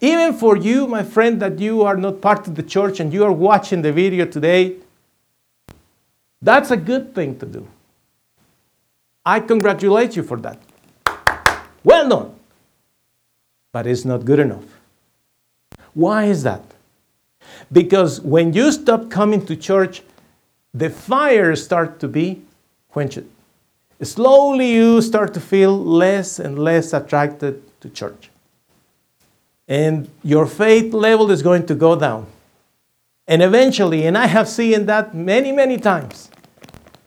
Even 0.00 0.34
for 0.34 0.56
you, 0.56 0.86
my 0.86 1.02
friend, 1.02 1.40
that 1.40 1.58
you 1.58 1.82
are 1.82 1.96
not 1.96 2.20
part 2.20 2.46
of 2.46 2.54
the 2.54 2.62
church 2.62 3.00
and 3.00 3.12
you 3.12 3.24
are 3.24 3.32
watching 3.32 3.82
the 3.82 3.92
video 3.92 4.26
today, 4.26 4.76
that's 6.42 6.70
a 6.70 6.76
good 6.76 7.14
thing 7.14 7.38
to 7.38 7.46
do. 7.46 7.66
I 9.24 9.40
congratulate 9.40 10.14
you 10.16 10.22
for 10.22 10.36
that. 10.38 10.60
Well 11.82 12.08
done. 12.08 12.34
But 13.72 13.86
it's 13.86 14.04
not 14.04 14.24
good 14.24 14.38
enough. 14.38 14.64
Why 15.94 16.24
is 16.24 16.42
that? 16.42 16.62
Because 17.72 18.20
when 18.20 18.52
you 18.52 18.70
stop 18.70 19.10
coming 19.10 19.44
to 19.46 19.56
church, 19.56 20.02
the 20.74 20.90
fire 20.90 21.56
start 21.56 21.98
to 22.00 22.08
be 22.08 22.42
quenched. 22.90 23.24
Slowly 24.02 24.72
you 24.72 25.00
start 25.00 25.32
to 25.34 25.40
feel 25.40 25.76
less 25.76 26.38
and 26.38 26.58
less 26.58 26.92
attracted 26.92 27.62
to 27.80 27.88
church. 27.88 28.30
And 29.68 30.08
your 30.22 30.46
faith 30.46 30.94
level 30.94 31.30
is 31.30 31.42
going 31.42 31.66
to 31.66 31.74
go 31.74 31.96
down. 31.96 32.26
And 33.26 33.42
eventually, 33.42 34.06
and 34.06 34.16
I 34.16 34.26
have 34.26 34.48
seen 34.48 34.86
that 34.86 35.14
many, 35.14 35.50
many 35.50 35.78
times, 35.78 36.30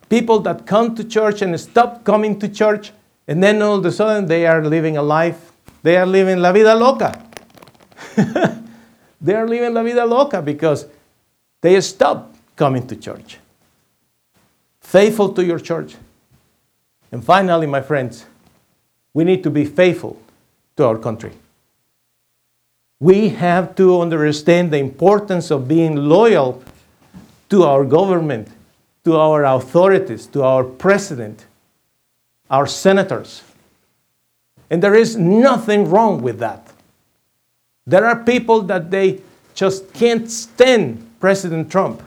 people 0.09 0.39
that 0.41 0.65
come 0.65 0.95
to 0.95 1.03
church 1.03 1.41
and 1.41 1.57
stop 1.59 2.03
coming 2.03 2.37
to 2.39 2.49
church, 2.49 2.91
and 3.27 3.41
then 3.41 3.61
all 3.61 3.75
of 3.75 3.85
a 3.85 3.91
sudden 3.91 4.25
they 4.25 4.45
are 4.45 4.65
living 4.65 4.97
a 4.97 5.01
life, 5.01 5.51
they 5.81 5.95
are 5.95 6.05
living 6.05 6.39
la 6.39 6.51
vida 6.51 6.75
loca. 6.75 7.23
they 9.21 9.33
are 9.33 9.47
living 9.47 9.73
la 9.73 9.83
vida 9.83 10.05
loca 10.05 10.41
because 10.41 10.87
they 11.61 11.79
stop 11.79 12.35
coming 12.55 12.85
to 12.87 12.95
church. 12.95 13.37
Faithful 14.81 15.31
to 15.33 15.45
your 15.45 15.59
church. 15.59 15.95
And 17.11 17.23
finally, 17.23 17.67
my 17.67 17.81
friends, 17.81 18.25
we 19.13 19.23
need 19.23 19.43
to 19.43 19.49
be 19.49 19.65
faithful 19.65 20.21
to 20.75 20.85
our 20.85 20.97
country. 20.97 21.31
We 22.99 23.29
have 23.29 23.75
to 23.75 24.01
understand 24.01 24.71
the 24.71 24.77
importance 24.77 25.51
of 25.51 25.67
being 25.69 25.95
loyal 25.95 26.61
to 27.49 27.63
our 27.63 27.85
government, 27.85 28.49
to 29.05 29.15
our 29.15 29.45
authorities, 29.45 30.27
to 30.27 30.43
our 30.43 30.65
president, 30.65 31.45
our 32.49 32.67
senators. 32.67 33.43
And 34.69 34.83
there 34.83 34.95
is 34.95 35.15
nothing 35.15 35.89
wrong 35.89 36.21
with 36.21 36.39
that. 36.39 36.67
There 37.87 38.05
are 38.05 38.21
people 38.21 38.61
that 38.63 38.91
they 38.91 39.21
just 39.55 39.93
can't 39.93 40.29
stand 40.29 41.09
President 41.21 41.71
Trump. 41.71 42.03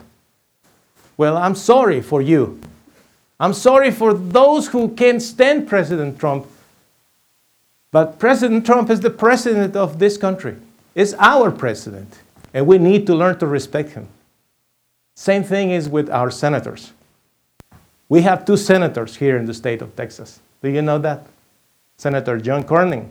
Well, 1.16 1.38
I'm 1.38 1.54
sorry 1.54 2.02
for 2.02 2.20
you. 2.20 2.60
I'm 3.40 3.54
sorry 3.54 3.90
for 3.90 4.12
those 4.12 4.68
who 4.68 4.90
can't 4.90 5.22
stand 5.22 5.68
President 5.68 6.18
Trump. 6.20 6.46
But 7.90 8.18
President 8.18 8.64
Trump 8.64 8.90
is 8.90 9.00
the 9.00 9.10
president 9.10 9.74
of 9.74 9.98
this 9.98 10.16
country 10.16 10.56
is 10.94 11.14
our 11.18 11.50
president, 11.50 12.20
and 12.52 12.66
we 12.66 12.78
need 12.78 13.06
to 13.06 13.14
learn 13.14 13.38
to 13.38 13.46
respect 13.46 13.90
him. 13.90 14.08
Same 15.14 15.42
thing 15.42 15.70
is 15.70 15.88
with 15.88 16.10
our 16.10 16.30
senators. 16.30 16.92
We 18.08 18.22
have 18.22 18.44
two 18.44 18.56
senators 18.56 19.16
here 19.16 19.36
in 19.36 19.46
the 19.46 19.54
state 19.54 19.80
of 19.82 19.94
Texas. 19.96 20.40
Do 20.62 20.68
you 20.68 20.82
know 20.82 20.98
that? 20.98 21.26
Senator 21.96 22.38
John 22.38 22.64
Cornyn 22.64 23.08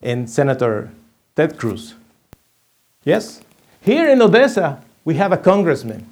and 0.00 0.28
Senator 0.28 0.90
Ted 1.36 1.58
Cruz. 1.58 1.94
Yes? 3.04 3.42
Here 3.80 4.08
in 4.08 4.22
Odessa, 4.22 4.82
we 5.04 5.14
have 5.14 5.32
a 5.32 5.36
congressman 5.36 6.06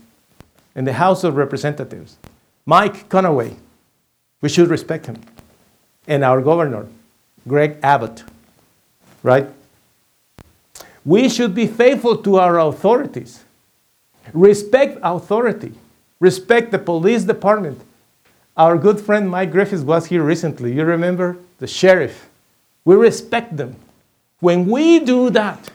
in 0.74 0.84
the 0.84 0.92
House 0.92 1.24
of 1.24 1.36
Representatives, 1.36 2.16
Mike 2.66 3.08
Conaway. 3.08 3.56
We 4.40 4.48
should 4.48 4.68
respect 4.68 5.06
him. 5.06 5.20
And 6.06 6.24
our 6.24 6.40
governor, 6.40 6.86
Greg 7.46 7.76
Abbott, 7.82 8.24
right? 9.22 9.48
We 11.04 11.28
should 11.28 11.54
be 11.54 11.66
faithful 11.66 12.16
to 12.18 12.36
our 12.36 12.58
authorities. 12.60 13.44
Respect 14.32 14.98
authority. 15.02 15.72
Respect 16.20 16.70
the 16.70 16.78
police 16.78 17.24
department. 17.24 17.80
Our 18.56 18.76
good 18.76 19.00
friend 19.00 19.30
Mike 19.30 19.52
Griffis 19.52 19.82
was 19.82 20.06
here 20.06 20.22
recently. 20.22 20.72
You 20.72 20.84
remember 20.84 21.38
the 21.58 21.66
sheriff. 21.66 22.28
We 22.84 22.94
respect 22.96 23.56
them. 23.56 23.76
When 24.40 24.66
we 24.66 25.00
do 25.00 25.30
that, 25.30 25.70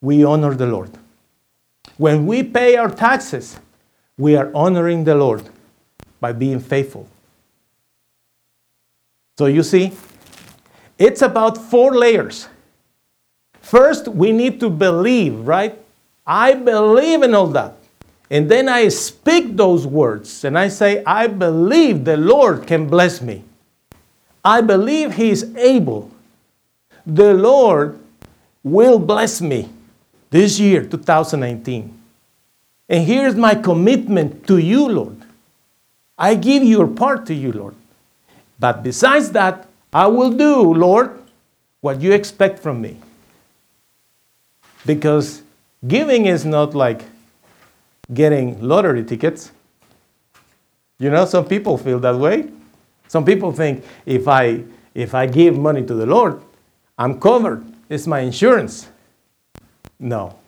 we 0.00 0.24
honor 0.24 0.54
the 0.54 0.66
Lord. 0.66 0.90
When 1.96 2.26
we 2.26 2.42
pay 2.42 2.76
our 2.76 2.90
taxes, 2.90 3.58
we 4.16 4.36
are 4.36 4.50
honoring 4.54 5.04
the 5.04 5.14
Lord 5.14 5.48
by 6.20 6.32
being 6.32 6.60
faithful. 6.60 7.08
So 9.36 9.46
you 9.46 9.62
see, 9.62 9.92
it's 10.98 11.22
about 11.22 11.56
four 11.56 11.96
layers. 11.96 12.48
First, 13.68 14.08
we 14.08 14.32
need 14.32 14.60
to 14.60 14.70
believe, 14.70 15.46
right? 15.46 15.78
I 16.26 16.54
believe 16.54 17.22
in 17.22 17.34
all 17.34 17.48
that. 17.48 17.74
And 18.30 18.50
then 18.50 18.66
I 18.66 18.88
speak 18.88 19.56
those 19.56 19.86
words 19.86 20.42
and 20.44 20.58
I 20.58 20.68
say, 20.68 21.04
I 21.04 21.26
believe 21.26 22.06
the 22.06 22.16
Lord 22.16 22.66
can 22.66 22.88
bless 22.88 23.20
me. 23.20 23.44
I 24.42 24.62
believe 24.62 25.16
He 25.16 25.28
is 25.28 25.54
able. 25.54 26.10
The 27.04 27.34
Lord 27.34 27.98
will 28.62 28.98
bless 28.98 29.42
me 29.42 29.68
this 30.30 30.58
year, 30.58 30.82
2019. 30.82 31.92
And 32.88 33.04
here's 33.04 33.34
my 33.34 33.54
commitment 33.54 34.46
to 34.46 34.56
you, 34.56 34.88
Lord. 34.88 35.20
I 36.16 36.36
give 36.36 36.64
your 36.64 36.86
part 36.86 37.26
to 37.26 37.34
you, 37.34 37.52
Lord. 37.52 37.74
But 38.58 38.82
besides 38.82 39.30
that, 39.32 39.68
I 39.92 40.06
will 40.06 40.32
do, 40.32 40.72
Lord, 40.72 41.20
what 41.82 42.00
you 42.00 42.12
expect 42.12 42.60
from 42.60 42.80
me. 42.80 42.96
Because 44.88 45.42
giving 45.86 46.24
is 46.24 46.46
not 46.46 46.74
like 46.74 47.02
getting 48.14 48.58
lottery 48.62 49.04
tickets. 49.04 49.52
You 50.98 51.10
know, 51.10 51.26
some 51.26 51.44
people 51.44 51.76
feel 51.76 52.00
that 52.00 52.16
way. 52.16 52.48
Some 53.06 53.26
people 53.26 53.52
think 53.52 53.84
if 54.06 54.26
I 54.26 54.64
if 54.94 55.14
I 55.14 55.26
give 55.26 55.58
money 55.58 55.84
to 55.84 55.94
the 55.94 56.06
Lord, 56.06 56.40
I'm 56.96 57.20
covered. 57.20 57.66
It's 57.90 58.06
my 58.06 58.20
insurance. 58.20 58.88
No. 60.00 60.38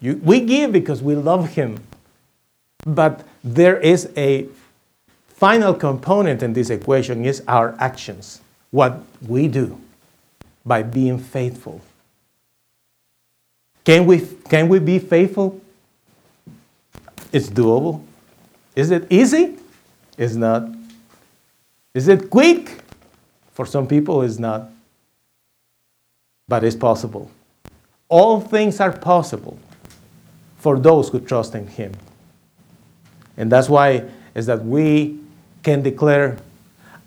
You, 0.00 0.16
we 0.24 0.40
give 0.40 0.72
because 0.72 1.02
we 1.02 1.14
love 1.14 1.50
him. 1.50 1.78
But 2.86 3.22
there 3.44 3.76
is 3.76 4.08
a 4.16 4.48
final 5.28 5.74
component 5.74 6.42
in 6.42 6.54
this 6.54 6.70
equation 6.70 7.26
is 7.26 7.42
our 7.46 7.76
actions. 7.78 8.40
What 8.70 9.02
we 9.28 9.46
do 9.46 9.78
by 10.64 10.82
being 10.82 11.18
faithful. 11.18 11.82
Can 13.84 14.06
we, 14.06 14.26
can 14.48 14.68
we 14.68 14.78
be 14.78 14.98
faithful? 14.98 15.60
It's 17.32 17.48
doable. 17.48 18.02
Is 18.74 18.90
it 18.90 19.06
easy? 19.10 19.56
It's 20.16 20.34
not. 20.34 20.68
Is 21.92 22.08
it 22.08 22.30
quick? 22.30 22.80
For 23.52 23.66
some 23.66 23.86
people, 23.86 24.22
it's 24.22 24.38
not. 24.38 24.70
But 26.48 26.64
it's 26.64 26.76
possible. 26.76 27.30
All 28.08 28.40
things 28.40 28.80
are 28.80 28.92
possible 28.92 29.58
for 30.58 30.78
those 30.78 31.08
who 31.08 31.20
trust 31.20 31.54
in 31.54 31.66
Him. 31.66 31.92
And 33.36 33.50
that's 33.50 33.68
why 33.68 34.04
is 34.34 34.46
that 34.46 34.64
we 34.64 35.20
can 35.62 35.82
declare, 35.82 36.38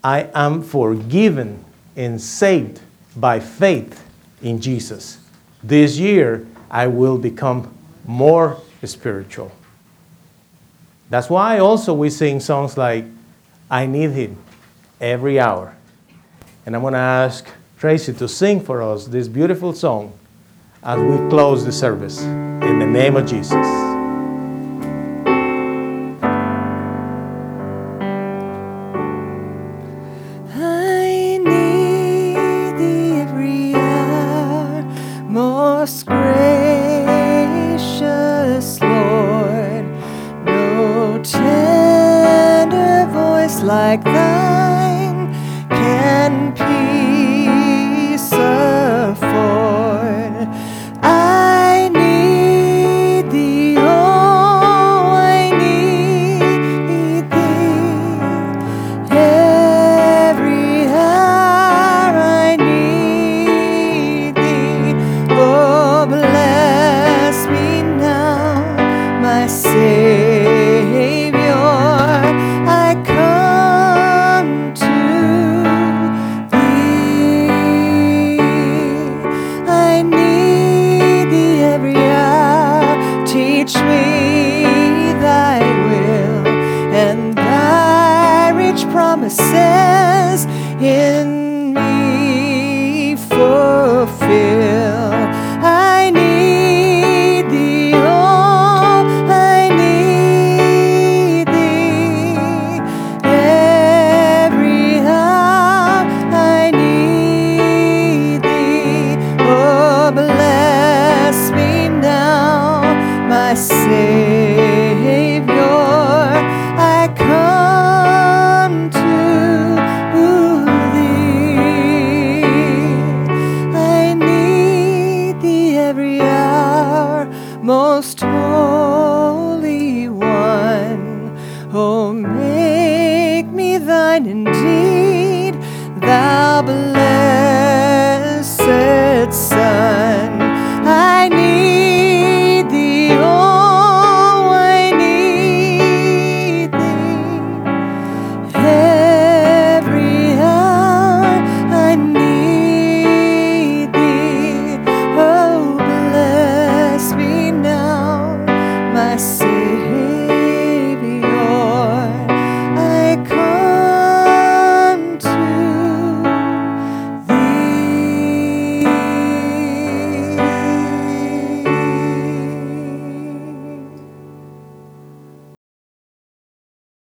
I 0.03 0.29
am 0.33 0.61
forgiven 0.61 1.63
and 1.95 2.21
saved 2.21 2.81
by 3.15 3.39
faith 3.39 4.05
in 4.41 4.59
Jesus. 4.61 5.19
This 5.63 5.97
year, 5.97 6.45
I 6.69 6.87
will 6.87 7.17
become 7.17 7.73
more 8.05 8.57
spiritual. 8.83 9.51
That's 11.09 11.29
why 11.29 11.59
also 11.59 11.93
we 11.93 12.09
sing 12.09 12.39
songs 12.39 12.77
like, 12.77 13.05
I 13.69 13.85
Need 13.85 14.11
Him 14.11 14.37
every 14.99 15.39
hour. 15.39 15.75
And 16.65 16.75
I'm 16.75 16.81
going 16.81 16.93
to 16.93 16.99
ask 16.99 17.47
Tracy 17.77 18.13
to 18.13 18.27
sing 18.27 18.59
for 18.59 18.81
us 18.81 19.07
this 19.07 19.27
beautiful 19.27 19.73
song 19.73 20.17
as 20.83 20.99
we 20.99 21.29
close 21.29 21.65
the 21.65 21.71
service. 21.71 22.21
In 22.23 22.79
the 22.79 22.85
name 22.87 23.15
of 23.15 23.27
Jesus. 23.27 23.86